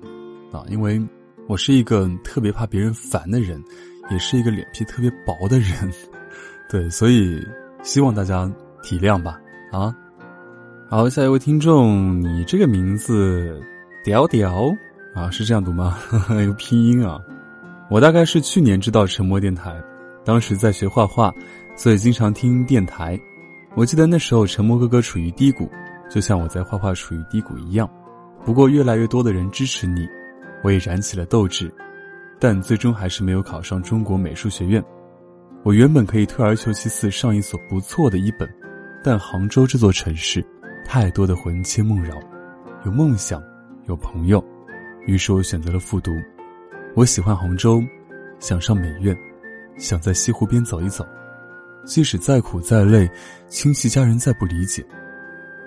[0.51, 1.01] 啊，因为
[1.49, 3.59] 我是一个特别怕别人烦的人，
[4.11, 5.91] 也是一个脸皮特别薄的人，
[6.69, 7.43] 对，所以
[7.81, 8.47] 希望大家
[8.83, 9.39] 体谅吧
[9.71, 9.91] 啊。
[10.87, 13.59] 好，下一位听众，你这个名字
[14.03, 14.71] 屌屌
[15.15, 15.97] 啊，是这样读吗？
[16.45, 17.19] 有拼音啊。
[17.89, 19.75] 我大概是去年知道沉默电台，
[20.23, 21.33] 当时在学画画，
[21.75, 23.19] 所以经常听电台。
[23.73, 25.67] 我记得那时候沉默哥哥处于低谷，
[26.11, 27.89] 就像我在画画处于低谷一样。
[28.45, 30.07] 不过越来越多的人支持你，
[30.63, 31.71] 我也燃起了斗志，
[32.39, 34.83] 但最终还是没有考上中国美术学院。
[35.63, 38.49] 我原本可以退而求其次上一所不错的一本，
[39.03, 40.45] 但杭州这座城市，
[40.85, 42.15] 太多的魂牵梦绕，
[42.85, 43.43] 有梦想，
[43.87, 44.43] 有朋友，
[45.05, 46.11] 于是我选择了复读。
[46.95, 47.83] 我喜欢杭州，
[48.39, 49.15] 想上美院，
[49.77, 51.05] 想在西湖边走一走，
[51.85, 53.09] 即使再苦再累，
[53.47, 54.83] 亲戚家人再不理解，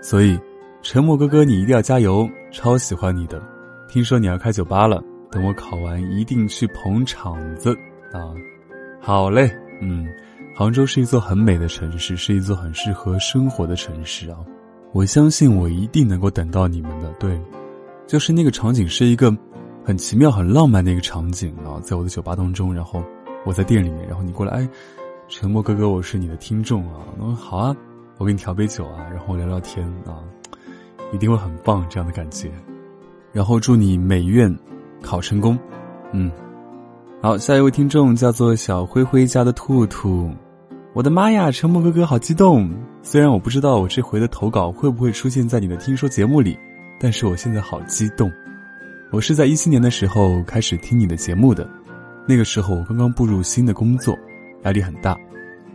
[0.01, 0.39] 所以，
[0.83, 3.41] 沉默哥哥你一定要加油，超喜欢你的。
[3.93, 7.77] 听说你要开酒吧了，等我考完一定去捧场子
[8.11, 8.33] 啊！
[8.99, 10.09] 好嘞，嗯，
[10.57, 14.39] 杭州是一座很美的城市，是一座很适合生活的城市啊！
[14.95, 17.13] 我相信我一定能够等到你们的。
[17.19, 17.39] 对，
[18.07, 19.31] 就是那个场景是一个。
[19.85, 23.05] 很奇妙、很浪漫的一个场景啊，在我的酒吧当中，然后
[23.45, 24.69] 我在店里面，然后你过来，哎，
[25.29, 27.77] 沉默哥哥，我是你的听众啊，我说好啊，
[28.17, 30.23] 我给你调杯酒啊，然后聊聊天啊，
[31.13, 32.49] 一定会很棒这样的感觉，
[33.33, 34.55] 然后祝你美院
[35.01, 35.59] 考成功，
[36.13, 36.31] 嗯，
[37.23, 40.31] 好，下一位听众叫做小灰灰家的兔兔，
[40.93, 42.71] 我的妈呀，沉默哥哥好激动，
[43.03, 46.59] 虽然我不知道我这回的投稿会不会出现在你的听说节目里，
[47.01, 48.31] 但是我现在好激动。
[49.11, 51.69] 我是在一七年的时候开始听你的节目的，
[52.27, 54.17] 那个时候我刚刚步入新的工作，
[54.65, 55.17] 压力很大，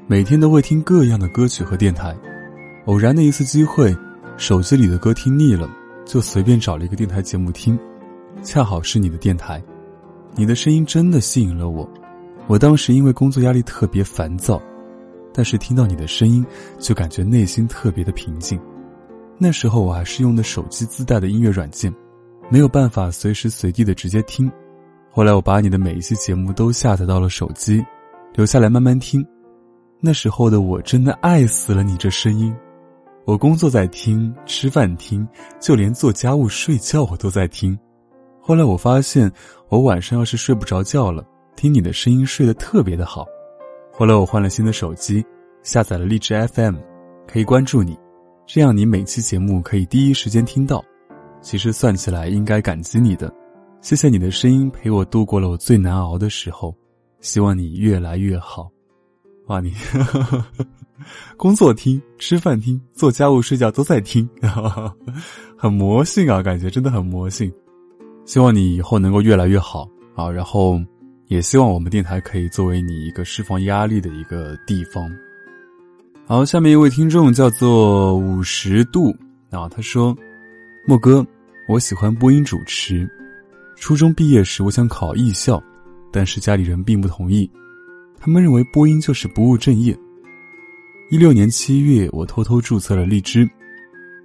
[0.07, 2.15] 每天都会听各样的歌曲和电台。
[2.85, 3.95] 偶然的一次机会，
[4.37, 5.69] 手机里的歌听腻了，
[6.07, 7.77] 就随便找了一个电台节目听，
[8.41, 9.61] 恰好是你的电台，
[10.35, 11.87] 你的声音真的吸引了我。
[12.47, 14.61] 我当时因为工作压力特别烦躁，
[15.33, 16.45] 但是听到你的声音，
[16.79, 18.59] 就感觉内心特别的平静。
[19.37, 21.93] 那时候我还是用的手机自带的音乐软件。
[22.49, 24.49] 没有办法随时随地的直接听，
[25.11, 27.85] 后来我把你的每一期节目都下载到了手机，
[28.33, 29.21] 留下来慢慢听。
[29.99, 32.55] 那时候的我真的爱死了你这声音。
[33.27, 35.27] 我工作在听，吃饭听，
[35.59, 37.77] 就连做家务、睡觉我都在听。
[38.39, 39.29] 后来我发现，
[39.67, 43.25] 我晚上要是睡不着觉了，听你的声音睡得特别的好。
[43.91, 45.25] 后来我换了新的手机，
[45.61, 46.77] 下载了荔枝 FM，
[47.27, 47.99] 可以关注你，
[48.45, 50.81] 这样你每期节目可以第一时间听到。
[51.41, 53.29] 其实算起来应该感激你的，
[53.81, 56.73] 谢谢你的声音陪我度过了我最难熬的时候，
[57.19, 58.69] 希望你越来越好。
[59.47, 59.73] 哇，你
[61.37, 64.27] 工作听、吃饭听、做家务、睡觉都在听，
[65.57, 67.51] 很魔性啊，感觉真的很魔性。
[68.25, 70.79] 希望你以后能够越来越好啊，然后
[71.27, 75.09] 也希望我们电台可以作为你一个释放压力的一个地方。
[76.25, 79.15] 好，下面一位听众叫做五十度
[79.49, 80.13] 啊，他说
[80.85, 81.25] ：“莫哥，
[81.69, 83.09] 我喜欢播音主持。
[83.77, 85.63] 初中毕业时，我想考艺校，
[86.11, 87.49] 但是家里人并不同意。”
[88.19, 89.97] 他们认为播音就是不务正业。
[91.09, 93.49] 一六年七月，我偷偷注册了荔枝，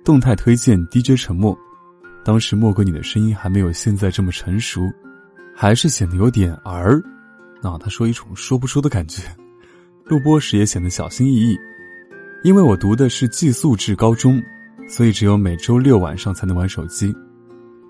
[0.04, 1.56] 动态推荐 DJ 沉默。
[2.24, 4.80] 当时莫哥你的声音还没有现在这么成熟，
[5.54, 7.00] 还是显得有点儿。
[7.62, 9.22] 啊，他说一种说不出的感觉。
[10.06, 11.56] 录播时也显得小心翼翼。
[12.42, 14.42] 因为我读的是寄宿制高中，
[14.88, 17.14] 所以只有每周六晚上才能玩手机。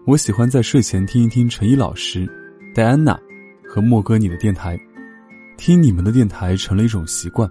[0.05, 2.31] 我喜欢在睡前听一听陈一老师、
[2.75, 3.19] 戴安娜
[3.67, 4.79] 和莫哥你的电台。
[5.57, 7.51] 听你们的电台成了一种习惯。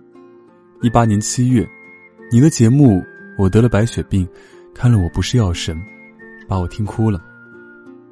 [0.83, 1.69] 一八年七月，
[2.31, 3.05] 你的节目
[3.37, 4.27] 我得了白血病，
[4.73, 5.79] 看了我不是药神，
[6.47, 7.23] 把我听哭了。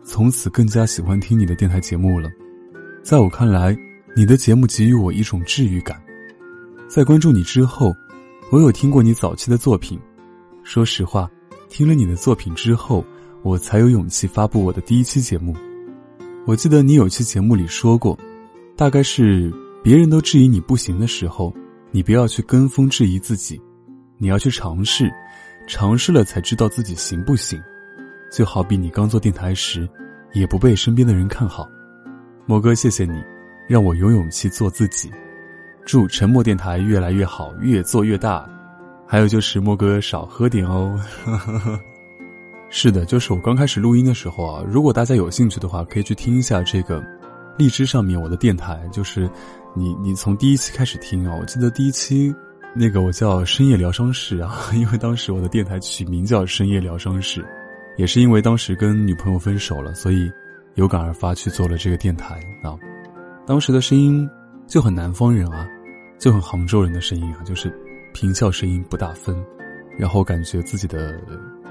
[0.03, 2.29] 从此更加喜欢听你的电台节目了。
[3.01, 3.75] 在我看来，
[4.15, 5.99] 你的节目给予我一种治愈感。
[6.87, 7.91] 在关注你之后，
[8.51, 9.99] 我有听过你早期的作品。
[10.63, 11.27] 说实话，
[11.69, 13.03] 听了你的作品之后，
[13.41, 15.55] 我才有勇气发布我的第一期节目。
[16.45, 18.15] 我记得你有期节目里说过，
[18.75, 19.51] 大概是。
[19.81, 21.55] 别人都质疑你不行的时候，
[21.91, 23.59] 你不要去跟风质疑自己，
[24.17, 25.11] 你要去尝试，
[25.67, 27.59] 尝试了才知道自己行不行。
[28.31, 29.89] 就好比你刚做电台时，
[30.33, 31.67] 也不被身边的人看好。
[32.45, 33.19] 莫哥，谢谢你，
[33.67, 35.11] 让我有勇气做自己。
[35.83, 38.47] 祝沉默电台越来越好，越做越大。
[39.07, 40.99] 还有就是莫哥少喝点哦。
[42.69, 47.03] 是的，就是我刚开始录音的时候啊，如果大家有兴趣的话，可以去听一下这个
[47.57, 49.27] 荔枝上面我的电台，就是。
[49.79, 52.35] 你你从第一期开始听啊，我记得第一期，
[52.75, 57.41] 那个我叫深夜疗伤室啊，因为当时我的电台取名叫深夜疗伤室，
[57.95, 60.29] 也是因为当时跟女朋友分手了，所以
[60.75, 62.77] 有感而发去做了这个电台啊。
[63.47, 64.29] 当时的声音
[64.67, 65.65] 就很南方人啊，
[66.19, 67.73] 就很杭州人的声音啊，就是
[68.13, 69.33] 平翘声音不大分，
[69.97, 71.17] 然后感觉自己的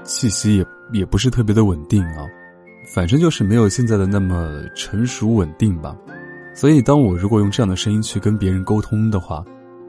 [0.03, 2.25] 气息也也不是特别的稳定啊，
[2.91, 5.95] 反正就是没有现在的那么成熟稳定吧。
[6.59, 9.41] 所以，当我如果用这样的声音去跟别人沟通的话，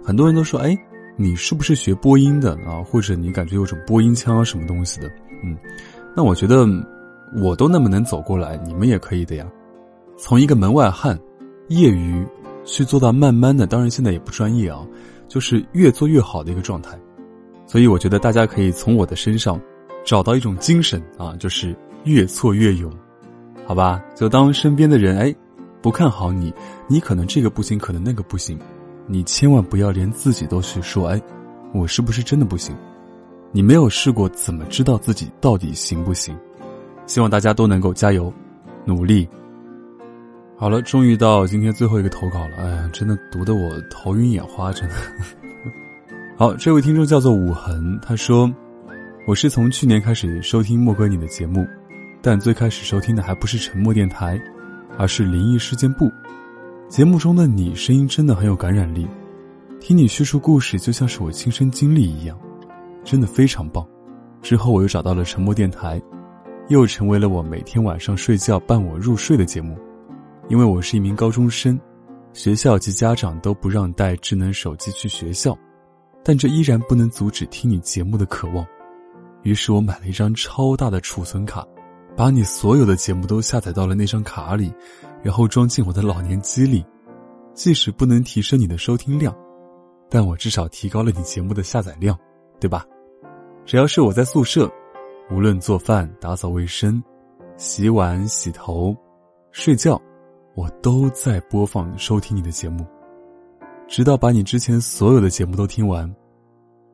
[0.05, 0.79] 很多人都说：“哎，
[1.17, 2.81] 你是不是学播音的啊？
[2.85, 5.11] 或者你感觉有种播音腔啊，什么东西的？”
[5.43, 5.57] 嗯，
[6.15, 6.65] 那我觉得
[7.43, 9.45] 我都那么能走过来，你们也可以的呀。
[10.17, 11.19] 从一个门外汉、
[11.71, 12.25] 业余
[12.65, 14.87] 去做到慢慢的，当然现在也不专业啊，
[15.27, 16.97] 就是越做越好的一个状态。
[17.67, 19.61] 所以，我觉得大家可以从我的身上
[20.05, 22.89] 找到一种精神啊，就是越挫越勇，
[23.67, 24.01] 好吧？
[24.15, 25.35] 就当身边的人哎。
[25.83, 26.53] 不看好你，
[26.89, 28.59] 你可能这个不行，可能那个不行，
[29.07, 31.21] 你千万不要连自己都去说，哎，
[31.73, 32.77] 我是不是真的不行？
[33.53, 36.37] 你没有试过，怎么知道自己到底行不行？
[37.07, 38.33] 希望大家都能够加油，
[38.85, 39.29] 努力。
[40.57, 44.95] 好了，终于到今天最后一个投稿了，哎呀，真的读得我头晕眼花，真的。
[46.37, 48.53] 好，这位听众叫做武恒，他说，
[49.27, 51.67] 我是从去年开始收听莫哥你的节目，
[52.21, 54.41] 但最开始收听的还不是沉默电台。
[55.01, 56.13] 而是灵异事件簿，
[56.87, 59.09] 节目中的你声音真的很有感染力，
[59.81, 62.39] 听你叙述故事就像是我亲身经历一样，
[63.03, 63.83] 真的非常棒。
[64.43, 65.99] 之后我又找到了沉默电台，
[66.69, 69.75] 又成为了我每天晚上睡觉伴我入睡的节目。
[70.51, 71.81] 因为我是一名高中生，
[72.35, 75.57] 学校及家长都不让带智能手机去学校，
[76.23, 78.63] 但这依然不能阻止听你节目的渴望。
[79.45, 81.67] 于是我买了一张超大的储存卡。
[82.17, 84.73] 把你所有的节目都下载到了那张卡里，
[85.23, 86.85] 然后装进我的老年机里。
[87.53, 89.37] 即使不能提升你的收听量，
[90.09, 92.17] 但我至少提高了你节目的下载量，
[92.61, 92.87] 对吧？
[93.67, 94.71] 只要是我在宿舍，
[95.31, 97.03] 无论做饭、打扫卫生、
[97.57, 98.97] 洗碗、洗头、
[99.51, 100.01] 睡觉，
[100.55, 102.87] 我都在播放、收听你的节目，
[103.89, 106.11] 直到把你之前所有的节目都听完。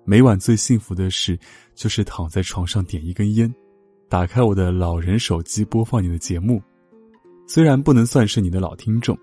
[0.05, 1.39] 每晚最幸福的事，
[1.75, 3.55] 就是躺在床上点一根烟。
[4.09, 6.63] 打开我的老人手机，播放你的节目。
[7.47, 9.19] 虽然不能算是你的老听众，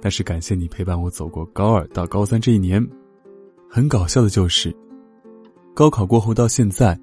[0.00, 2.84] 但是感谢你陪伴我走过高二到高三这一年。
[3.70, 4.74] 很搞笑的就是，
[5.72, 6.98] 高考过后到现在，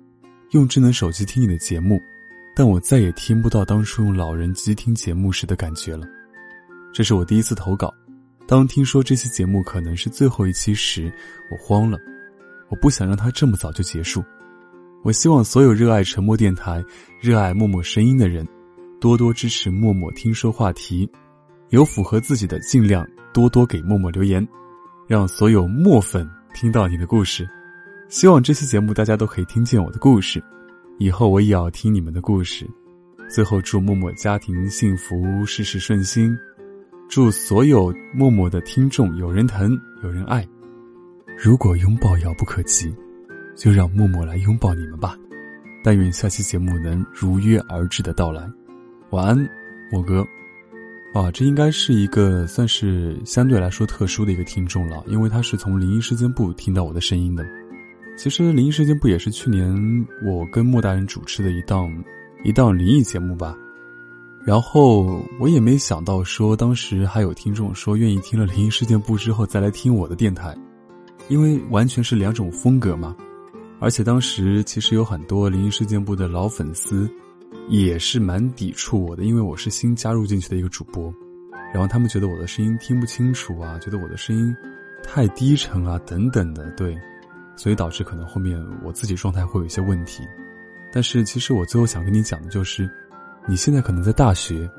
[0.52, 2.00] 用智能手机听你的节目，
[2.56, 6.06] 但我再也听不到当初用老人机听节目时的感觉了。
[6.94, 7.94] 这是我第一次投稿，
[8.46, 11.12] 当听说这期节目可能是最后一期时，
[11.50, 11.98] 我慌了。
[12.70, 14.24] 我不想让它这么早就结束。
[15.04, 16.84] 我希望所有热爱沉默电台、
[17.20, 18.47] 热爱默默声音的人，
[18.99, 21.10] 多多支持默默听说话题。
[21.70, 24.47] 有符合自己的，尽量多多给默默留言，
[25.08, 27.49] 让所有默粉听到你的故事。
[28.10, 30.43] 希望这期节目大家都可以听见我的故事，
[30.99, 32.70] 以后我也要听你们的故事。
[33.28, 36.38] 最后祝默默家庭幸福，事事顺心。
[37.10, 40.47] 祝所有默默的听众有人疼，有人爱。
[41.38, 42.93] 如果拥抱遥不可及。
[43.62, 45.16] 就让默默来拥抱你们吧，
[45.84, 48.41] 但愿下期节目能如约而至的到来。
[49.12, 49.49] 晚安，
[49.91, 50.26] 莫哥。
[51.14, 57.45] 啊，这应该是一个算是相对来说特殊的一个听众了，因为他是从灵异事件部听到我的声音的。
[58.18, 59.72] 其实灵异事件部也是去年
[60.26, 61.88] 我跟莫大人主持的一档
[62.43, 63.55] 一档灵异节目吧。
[64.43, 70.57] 然后我也没想到说，当时还有听众说愿意听了灵异事件部之后再来听我的电台，
[71.28, 73.16] 因为完全是两种风格嘛。
[73.82, 77.10] 而且当时其实有很多灵异事件部的老粉丝，
[77.68, 81.12] 也是蛮抵触我的，因为我是新加入进去的一个主播，
[81.74, 84.56] 然后他们觉得我的声音听不清楚啊，觉得我的声音
[85.04, 86.96] 太低沉啊等等的，对，
[87.56, 90.22] 所以导致可能后面我自己状态会有一些问题。
[90.94, 92.88] 但是其实我最后想跟你讲的就是，
[93.48, 94.70] 你现在可能在大学，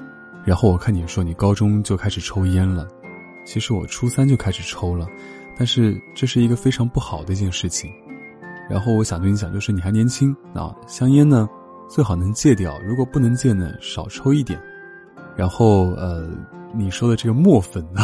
[0.45, 2.87] 然后我看你说你高中就开始抽烟了，
[3.45, 5.09] 其实我初三就开始抽了，
[5.59, 7.93] 但是这是一个非常不好的一件事情。
[8.73, 11.47] 然后我想对你讲，就是你还年轻啊，香烟呢，
[11.91, 12.81] 最好能戒掉。
[12.81, 14.59] 如果不能戒呢，少抽一点。
[15.37, 16.27] 然后呃，
[16.75, 18.01] 你说的这个墨粉呢，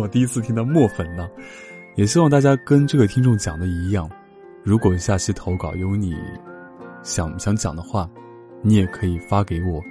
[0.00, 1.28] 我第一次听到墨粉呢，
[1.96, 4.08] 也希望大家跟这个听众讲的一样，
[4.64, 6.14] 如果下期投稿有你
[7.04, 8.08] 想想讲的话，
[8.62, 9.82] 你也可以发给我，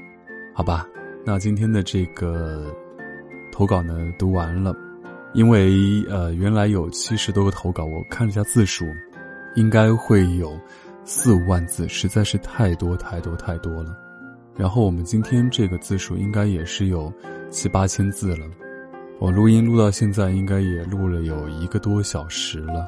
[0.55, 0.87] 好吧？
[1.23, 2.75] 那今天的这个
[3.51, 4.75] 投稿呢，读完了，
[5.35, 8.87] 因为呃，原来有七十多个投稿，我看了一下字数。
[9.55, 10.57] 应该会有
[11.03, 13.95] 四五万字，实在是太多太多太多了。
[14.55, 17.11] 然后我们今天这个字数应该也是有
[17.49, 18.45] 七八千字了。
[19.19, 22.87] 我录音录到现在，应该也录了有一个多小时了，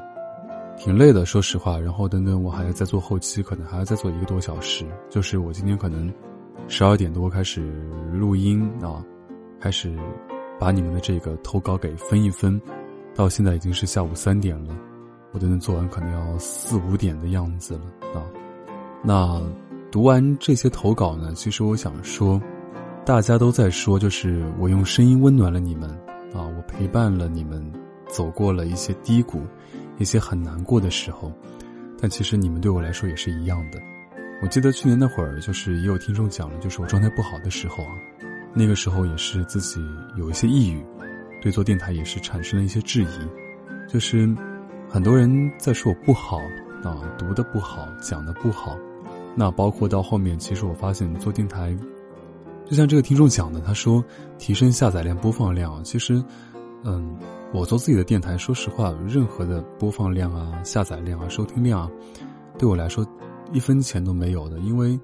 [0.76, 1.78] 挺累的，说实话。
[1.78, 4.84] 然后等等，我还要再做后期，可能还要再做一个多小时。
[5.08, 6.12] 就是我今天可能
[6.68, 7.72] 十二点多开始
[8.12, 9.02] 录音啊，
[9.58, 9.94] 开始
[10.58, 12.60] 把你们的这个投稿给分一分，
[13.14, 14.74] 到现在已经是下午三点了。
[15.32, 17.80] 我等等做完可能要四五点的样子了
[18.14, 18.24] 啊。
[19.02, 19.40] 那
[19.90, 22.40] 读完这些投稿呢，其实我想说，
[23.04, 25.88] 大家都在说，就是我用声音温暖了你们
[26.34, 27.64] 啊，我陪伴了你们
[28.08, 29.42] 走过了一些低谷，
[29.98, 31.32] 一些很难过的时候。
[32.00, 33.78] 但其实你们对我来说也是一样的。
[34.42, 37.90] 我记得去年那会儿，就是也有听众讲了，就是我状态不好的时候啊，
[38.54, 39.80] 那个时候也是自己
[40.16, 40.84] 有一些抑郁，
[41.40, 44.28] 对做电台也是产生了一些质疑，就是。
[44.90, 46.38] 很多人在说我不好
[46.82, 48.76] 啊，读的不好，讲的不好。
[49.36, 51.76] 那包括到后面，其实我发现做电台，
[52.64, 54.02] 就像这个听众讲的，他说
[54.38, 55.84] 提升下载量、播放量。
[55.84, 56.24] 其实，
[56.84, 57.14] 嗯，
[57.52, 61.90] 我做自己的电台，说实话，任何的播放量啊、下载量啊、收听量啊，
[62.58, 63.06] 对我来说
[63.52, 64.98] 一分钱都没有的，因为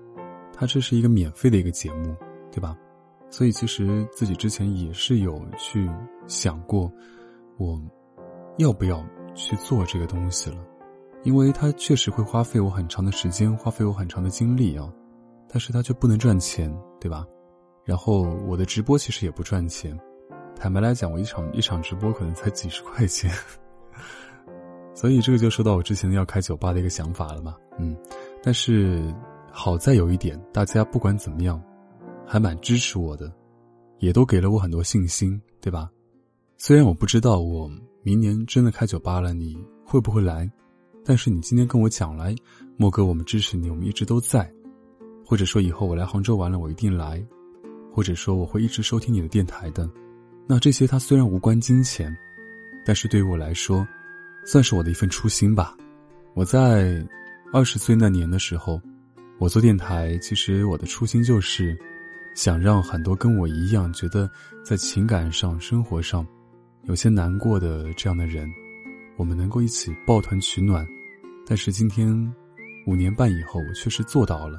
[0.52, 2.16] 它这是一个免费的一个节目，
[2.50, 2.74] 对吧？
[3.30, 5.90] 所以其实自己之前也是有去
[6.26, 6.90] 想过，
[7.58, 7.78] 我
[8.56, 9.04] 要不要。
[9.34, 10.56] 去做这个东西了，
[11.22, 14.92] 因为它确实会花费我很长的时间，花费我很长的精力啊，
[15.48, 17.26] 但是它却不能赚钱，对吧？
[17.84, 19.98] 然后我的直播其实也不赚钱，
[20.56, 23.30] 坦白来讲，我一场一场直播可能才几十块钱，
[24.94, 27.96] 所以这个就说到我之前要开酒吧的一个想法了嘛，嗯，
[28.42, 29.02] 但是
[29.50, 31.62] 好在有一点，大家不管怎么样，
[32.26, 33.30] 还蛮支持我的，
[33.98, 35.90] 也都给了我很多信心，对吧？
[36.56, 37.68] 虽然我不知道我。
[38.04, 40.48] 明年真的开酒吧了，你会不会来？
[41.06, 42.36] 但是你今天跟我讲来，
[42.76, 44.46] 莫哥，我们支持你，我们一直都在。
[45.24, 47.26] 或者说以后我来杭州玩了，我一定来。
[47.90, 49.90] 或者说我会一直收听你的电台的。
[50.46, 52.14] 那这些它虽然无关金钱，
[52.84, 53.88] 但是对于我来说，
[54.44, 55.74] 算是我的一份初心吧。
[56.34, 57.02] 我在
[57.54, 58.78] 二十岁那年的时候，
[59.38, 61.74] 我做电台，其实我的初心就是
[62.34, 64.30] 想让很多跟我一样觉得
[64.62, 66.26] 在情感上、生活上。
[66.86, 68.46] 有些难过的这样的人，
[69.16, 70.86] 我们能够一起抱团取暖。
[71.46, 72.06] 但是今天
[72.86, 74.58] 五年半以后，我确实做到了。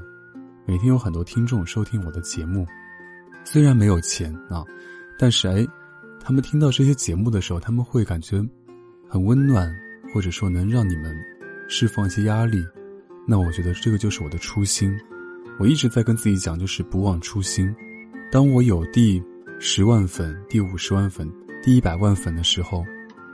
[0.66, 2.66] 每天有很多听众收听我的节目，
[3.44, 4.64] 虽然没有钱啊，
[5.20, 5.66] 但是哎，
[6.20, 8.44] 他们听到这些节目的时候，他们会感觉
[9.08, 9.72] 很温暖，
[10.12, 11.16] 或者说能让你们
[11.70, 12.66] 释放一些压力，
[13.28, 14.92] 那我觉得这个就是我的初心。
[15.60, 17.74] 我一直在跟自己讲，就是不忘初心。
[18.32, 19.24] 当我有第
[19.60, 21.32] 十万粉、第五十万粉、
[21.66, 22.86] 第一百万粉的时候，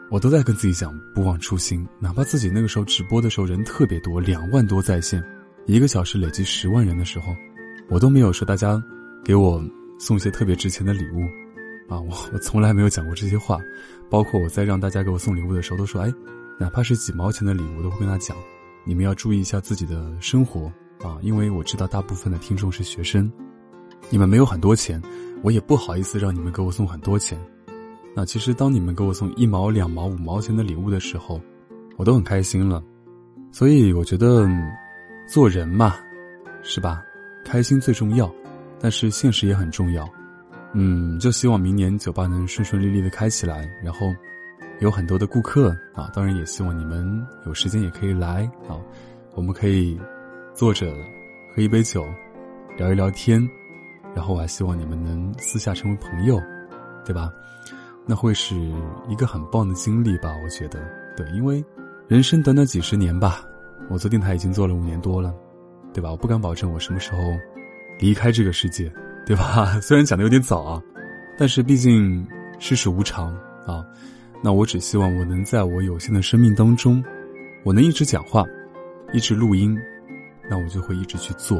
[0.09, 1.85] 我都在跟自己讲不忘初心。
[1.99, 5.21] 哪怕自己那个时候直播的时候人特别多，两万多在线，
[5.65, 7.35] 一个小时累计十万人的时候，
[7.89, 8.81] 我都没有说大家
[9.21, 9.61] 给我
[9.99, 11.23] 送一些特别值钱的礼物。
[11.93, 13.59] 啊，我我从来没有讲过这些话，
[14.09, 16.09] 包括我在让大家给我送礼物的时候，都说，哎，
[16.57, 18.37] 哪怕是几毛钱的礼物，都会跟他讲，
[18.85, 20.71] 你们要注意一下自己的生活
[21.03, 23.29] 啊，因为我知道大部分的听众是学生，
[24.09, 25.01] 你们没有很多钱，
[25.43, 27.37] 我也不好意思让你们给我送很多钱。
[28.13, 31.39] 那其实当你们给我送一毛、两毛、五毛钱的礼物的时候，
[31.97, 32.83] 我都很开心了。
[33.51, 34.47] 所以我觉得，
[35.27, 35.95] 做人嘛，
[36.61, 37.01] 是吧？
[37.43, 38.33] 开心最重要，
[38.79, 40.07] 但是现实也很重要。
[40.73, 44.13] 嗯，就希望明年酒吧能顺顺利利的开起来，然后
[44.79, 46.09] 有很多的顾客啊。
[46.13, 48.79] 当然，也希望你们有时间也可以来啊。
[49.35, 49.99] 我们可以
[50.53, 50.93] 坐着
[51.55, 52.05] 喝一杯酒，
[52.77, 53.41] 聊一聊天，
[54.13, 56.41] 然后我还希望你们能私下成为朋友，
[57.05, 57.31] 对吧？
[58.05, 58.55] 那会是
[59.07, 60.35] 一个很棒的经历吧？
[60.43, 60.79] 我觉得，
[61.15, 61.63] 对，因为
[62.07, 63.43] 人生短短几十年吧，
[63.89, 65.33] 我做电台已经做了五年多了，
[65.93, 66.09] 对吧？
[66.11, 67.19] 我不敢保证我什么时候
[67.99, 68.91] 离开这个世界。
[69.23, 69.79] 对吧？
[69.79, 70.81] 虽然讲的有点早啊，
[71.37, 72.27] 但是毕竟
[72.57, 73.31] 世事无常
[73.67, 73.85] 啊。
[74.43, 77.01] 那我只希望我能在我有限的生命当中，
[77.63, 78.43] 我能一直讲话，
[79.13, 79.77] 一直录音，
[80.49, 81.59] 那我就会一直去做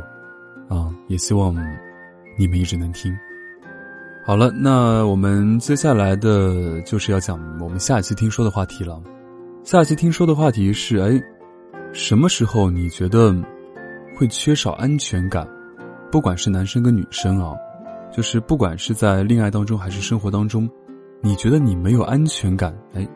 [0.68, 0.94] 啊。
[1.08, 1.56] 也希望
[2.36, 3.16] 你们一直能听。
[4.24, 9.02] 好了，那我们接下来的就是要讲我们下一期听说的话题了。
[9.64, 11.20] 下一期听说的话题是：哎，
[11.92, 13.36] 什么时候你觉得
[14.16, 15.48] 会缺少安全感？
[16.12, 17.56] 不管是男生跟女生啊，
[18.16, 20.70] 就是不管是在恋爱当中还是生活当中，
[21.20, 23.08] 你觉得你没有安全感，哎，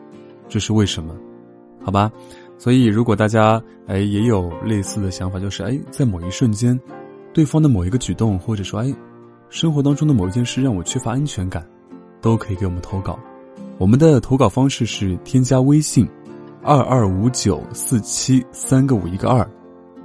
[0.48, 1.14] 这是为什么？
[1.84, 2.10] 好吧，
[2.58, 6.78] 所以如果大家哎也有类似的想法，就是哎在某一瞬间，
[7.32, 8.92] 对方的某一个举动，或者说哎
[9.48, 11.66] 生活当中的某一件事让我缺乏安全感，
[12.20, 13.18] 都可以给我们投稿。
[13.78, 16.08] 我们的投稿方式是添加微信
[16.62, 19.48] 二二五九四七三个五一个二，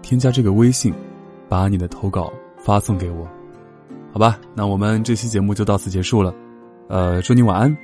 [0.02, 0.94] 添加这个微信，
[1.48, 2.32] 把你的投稿。
[2.64, 3.28] 发送给我，
[4.14, 6.32] 好吧，那我们这期节目就到此结束了。
[6.88, 7.76] 呃，祝你晚安，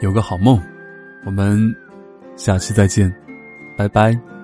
[0.00, 0.60] 有个好梦，
[1.24, 1.72] 我们
[2.34, 3.14] 下期再见，
[3.76, 4.37] 拜拜。